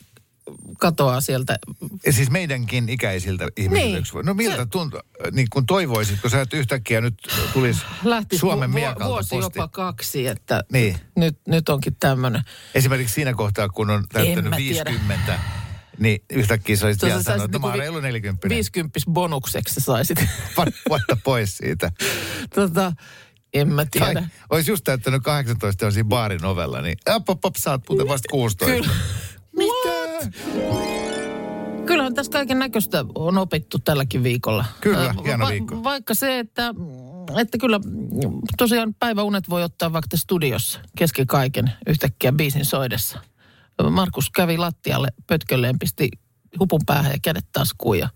katoaa 0.78 1.20
sieltä. 1.20 1.58
Ja 2.06 2.12
siis 2.12 2.30
meidänkin 2.30 2.88
ikäisiltä 2.88 3.48
ihmisiltä 3.56 3.98
Niin. 4.14 4.26
No 4.26 4.34
miltä 4.34 4.56
Se- 4.56 4.66
tuntuu, 4.66 5.00
niin 5.32 5.46
kun 5.52 5.66
toivoisitko 5.66 6.28
sä, 6.28 6.40
että 6.40 6.56
yhtäkkiä 6.56 7.00
nyt 7.00 7.14
tulisi 7.52 7.80
Lähti 8.04 8.38
Suomen 8.38 8.70
vu- 8.70 8.74
miekalta 8.74 9.04
vuosi 9.08 9.28
posti? 9.28 9.58
jopa 9.58 9.68
kaksi, 9.68 10.26
että 10.26 10.64
Niin. 10.72 10.96
nyt, 11.16 11.38
nyt 11.46 11.68
onkin 11.68 11.96
tämmöinen. 12.00 12.42
Esimerkiksi 12.74 13.14
siinä 13.14 13.34
kohtaa, 13.34 13.68
kun 13.68 13.90
on 13.90 14.04
täyttänyt 14.12 14.50
mä 14.50 14.56
tiedä. 14.56 14.90
50, 14.90 15.38
niin 15.98 16.24
yhtäkkiä 16.30 16.76
sä 16.76 16.86
olisit 16.86 17.02
vielä 17.02 17.22
sanonut, 17.22 17.44
että 17.44 17.58
mä 17.58 17.66
oon 17.66 17.74
vi- 17.74 17.78
reilu 17.80 18.00
40. 18.00 18.48
50 18.48 19.00
bonukseksi 19.10 19.74
sä 19.74 19.80
saisit. 19.80 20.18
Vuotta 20.88 21.16
pois 21.24 21.56
siitä. 21.56 21.92
tota, 22.54 22.92
en 23.54 23.68
mä 23.68 23.84
Tai 23.84 24.14
tiedä. 24.14 24.28
olisi 24.50 24.70
just 24.70 24.84
täyttänyt 24.84 25.22
18 25.22 25.86
on 25.86 25.92
siinä 25.92 26.08
baarin 26.08 26.44
ovella, 26.44 26.80
niin 26.80 26.96
op, 27.08 27.28
op, 27.28 27.44
op, 27.44 27.56
sä 27.56 27.70
oot 27.70 27.82
muuten 27.88 28.08
vasta 28.08 28.28
16. 28.30 28.76
Kyllä. 28.76 28.94
Kyllähän 31.86 32.14
tässä 32.14 32.32
kaiken 32.32 32.58
näköistä 32.58 33.04
on 33.14 33.38
opittu 33.38 33.78
tälläkin 33.78 34.22
viikolla. 34.22 34.64
Kyllä, 34.80 35.14
hieno 35.24 35.48
viikko. 35.48 35.84
Vaikka 35.84 36.14
se, 36.14 36.38
että, 36.38 36.74
että 37.36 37.58
kyllä 37.58 37.80
tosiaan 38.58 38.94
päiväunet 38.94 39.50
voi 39.50 39.62
ottaa 39.62 39.92
vaikka 39.92 40.16
studiossa 40.16 40.80
kesken 40.96 41.26
kaiken 41.26 41.72
yhtäkkiä 41.86 42.32
biisin 42.32 42.64
soidessa. 42.64 43.18
Markus 43.90 44.30
kävi 44.30 44.58
lattialle 44.58 45.08
pötkölleen, 45.26 45.78
pisti 45.78 46.08
hupun 46.60 46.80
päähän 46.86 47.12
ja 47.12 47.18
kädet 47.22 47.46
taskuun 47.52 47.98
ja 47.98 48.08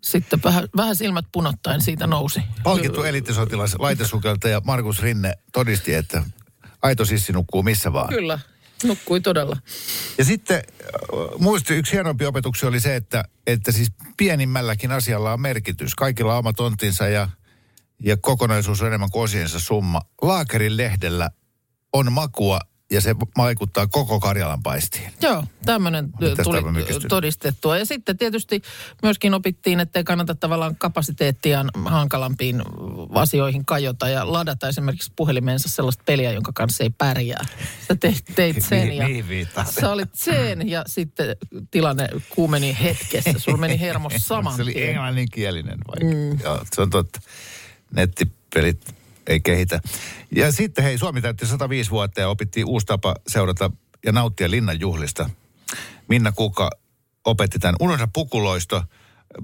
sitten 0.00 0.40
vähän, 0.44 0.68
vähän 0.76 0.96
silmät 0.96 1.24
punottaen 1.32 1.80
siitä 1.80 2.06
nousi. 2.06 2.42
Palkittu 2.62 3.02
elittisotilas, 3.02 3.76
laitesukeltaja 3.78 4.60
Markus 4.64 5.02
Rinne 5.02 5.32
todisti, 5.52 5.94
että 5.94 6.22
aito 6.82 7.04
sissi 7.04 7.32
nukkuu 7.32 7.62
missä 7.62 7.92
vaan. 7.92 8.08
Kyllä, 8.08 8.38
nukkui 8.84 9.20
todella. 9.20 9.56
Ja 10.18 10.24
sitten 10.24 10.56
äh, 10.56 10.92
muisti 11.38 11.74
yksi 11.74 11.92
hienompi 11.92 12.26
opetuksia 12.26 12.68
oli 12.68 12.80
se, 12.80 12.96
että, 12.96 13.24
että 13.46 13.72
siis 13.72 13.88
pienimmälläkin 14.16 14.92
asialla 14.92 15.32
on 15.32 15.40
merkitys. 15.40 15.94
Kaikilla 15.94 16.32
on 16.32 16.38
oma 16.38 16.52
tontinsa 16.52 17.08
ja, 17.08 17.28
ja 18.02 18.16
kokonaisuus 18.16 18.82
on 18.82 18.88
enemmän 18.88 19.10
kuin 19.10 19.22
osiensa 19.22 19.60
summa. 19.60 20.00
Laakerin 20.22 20.76
lehdellä 20.76 21.30
on 21.92 22.12
makua 22.12 22.60
ja 22.90 23.00
se 23.00 23.16
vaikuttaa 23.36 23.86
koko 23.86 24.20
Karjalan 24.20 24.62
paistiin. 24.62 25.12
Joo, 25.22 25.44
tämmöinen 25.64 26.12
tuli 26.42 26.60
todistettua. 27.08 27.78
Ja 27.78 27.86
sitten 27.86 28.18
tietysti 28.18 28.62
myöskin 29.02 29.34
opittiin, 29.34 29.80
että 29.80 29.98
ei 29.98 30.04
kannata 30.04 30.34
tavallaan 30.34 30.76
kapasiteettiaan 30.76 31.70
hankalampiin 31.84 32.62
asioihin 33.14 33.64
kajota 33.64 34.08
ja 34.08 34.32
ladata 34.32 34.68
esimerkiksi 34.68 35.12
puhelimeensa 35.16 35.68
sellaista 35.68 36.02
peliä, 36.06 36.32
jonka 36.32 36.52
kanssa 36.54 36.84
ei 36.84 36.90
pärjää. 36.90 37.46
Sä 37.88 37.96
teit, 38.00 38.24
teit 38.34 38.56
sen 38.68 38.96
ja 38.96 39.06
sä 39.80 39.90
olit 39.90 40.14
sen 40.14 40.68
ja 40.68 40.84
sitten 40.86 41.36
tilanne 41.70 42.08
kuumeni 42.28 42.76
hetkessä. 42.82 43.38
Sulla 43.38 43.58
meni 43.58 43.80
hermo 43.80 44.10
saman 44.16 44.56
Se 44.56 44.62
oli 44.62 44.88
englanninkielinen 44.88 45.78
vai? 45.88 46.14
Mm. 46.14 46.40
Joo, 46.42 46.64
se 46.74 46.82
on 46.82 46.90
totta. 46.90 47.20
Nettipelit 47.90 48.97
ei 49.28 49.40
kehitä. 49.40 49.80
Ja 50.36 50.52
sitten 50.52 50.84
hei, 50.84 50.98
Suomi 50.98 51.20
täytti 51.20 51.46
105 51.46 51.90
vuotta 51.90 52.20
ja 52.20 52.28
opittiin 52.28 52.66
uusi 52.66 52.86
tapa 52.86 53.14
seurata 53.26 53.70
ja 54.06 54.12
nauttia 54.12 54.50
linnan 54.50 54.80
juhlista. 54.80 55.30
Minna 56.08 56.32
Kuka 56.32 56.70
opetti 57.24 57.58
tämän. 57.58 57.74
Unohda 57.80 58.08
pukuloisto. 58.12 58.82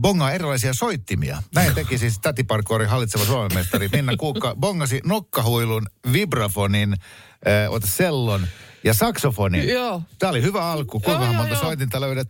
Bongaa 0.01 0.33
erilaisia 0.33 0.75
soittimia. 0.75 1.43
Näin 1.55 1.75
teki 1.81 1.99
siis 1.99 2.19
tätiparkoorin 2.19 2.89
hallitseva 2.89 3.25
Suomen 3.25 3.55
mestari 3.55 3.89
Minna 3.93 4.17
Kuukka. 4.17 4.57
Bongasi 4.61 5.01
nokkahuilun, 5.05 5.87
vibrafonin, 6.13 6.93
äh, 6.93 7.73
ota 7.73 7.87
sellon 7.87 8.47
ja 8.85 8.95
saksofoni. 8.95 9.69
Joo. 9.73 10.03
Tämä 10.19 10.31
oli 10.31 10.43
hyvä 10.43 10.71
alku. 10.71 11.01
Kuinka 11.01 11.33
monta 11.33 11.55
joo. 11.55 11.61
soitinta 11.61 12.01
löydät 12.01 12.29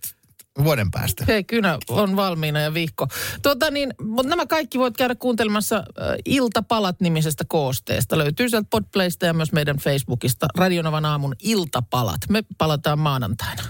vuoden 0.65 0.91
päästä? 0.91 1.25
Hei, 1.29 1.45
kynä 1.45 1.79
on 1.89 2.17
valmiina 2.17 2.61
ja 2.61 2.75
vihko. 2.75 3.07
Tuota 3.43 3.71
niin, 3.71 3.95
mutta 4.03 4.31
nämä 4.31 4.47
kaikki 4.47 4.79
voit 4.79 4.97
käydä 4.97 5.15
kuuntelemassa 5.15 5.77
äh, 5.77 5.85
Iltapalat-nimisestä 6.25 7.45
koosteesta. 7.49 8.19
Löytyy 8.19 8.49
sieltä 8.49 8.69
Podplaysta 8.71 9.27
ja 9.27 9.35
myös 9.35 9.53
meidän 9.53 9.77
Facebookista. 9.77 10.47
Radionovan 10.57 11.05
aamun 11.05 11.35
Iltapalat. 11.43 12.21
Me 12.29 12.43
palataan 12.59 12.99
maanantaina. 12.99 13.63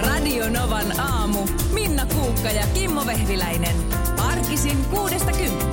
Radio 0.00 0.50
Novan 0.50 1.00
aamu. 1.00 1.46
Minna 1.72 2.06
Kuukka 2.06 2.50
ja 2.50 2.66
Kimmo 2.74 3.06
Vehviläinen. 3.06 3.76
Arkisin 4.18 4.84
kuudesta 4.84 5.32
kymppiin. 5.32 5.63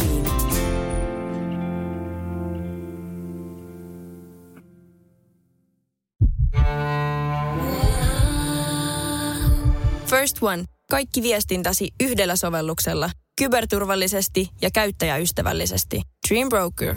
First 10.12 10.38
One. 10.42 10.64
Kaikki 10.90 11.22
viestintäsi 11.22 11.88
yhdellä 12.04 12.36
sovelluksella. 12.36 13.10
Kyberturvallisesti 13.38 14.50
ja 14.62 14.70
käyttäjäystävällisesti. 14.74 16.02
Dream 16.30 16.50
Broker. 16.50 16.96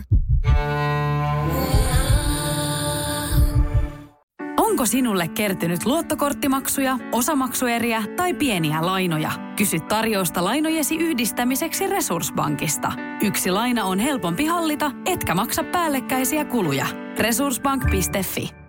Onko 4.59 4.87
sinulle 4.87 5.29
kertynyt 5.29 5.87
luottokorttimaksuja, 5.87 6.98
osamaksueriä 7.12 8.05
tai 8.16 8.35
pieniä 8.35 8.87
lainoja? 8.87 9.33
Kysy 9.57 9.81
tarjousta 9.81 10.44
lainojesi 10.44 10.96
yhdistämiseksi 10.96 11.87
Resurssbankista. 11.87 12.92
Yksi 13.22 13.50
laina 13.50 13.85
on 13.85 13.98
helpompi 13.98 14.44
hallita, 14.46 14.90
etkä 15.07 15.35
maksa 15.35 15.64
päällekkäisiä 15.64 16.44
kuluja. 16.44 16.87
Resurssbank.fi 17.18 18.63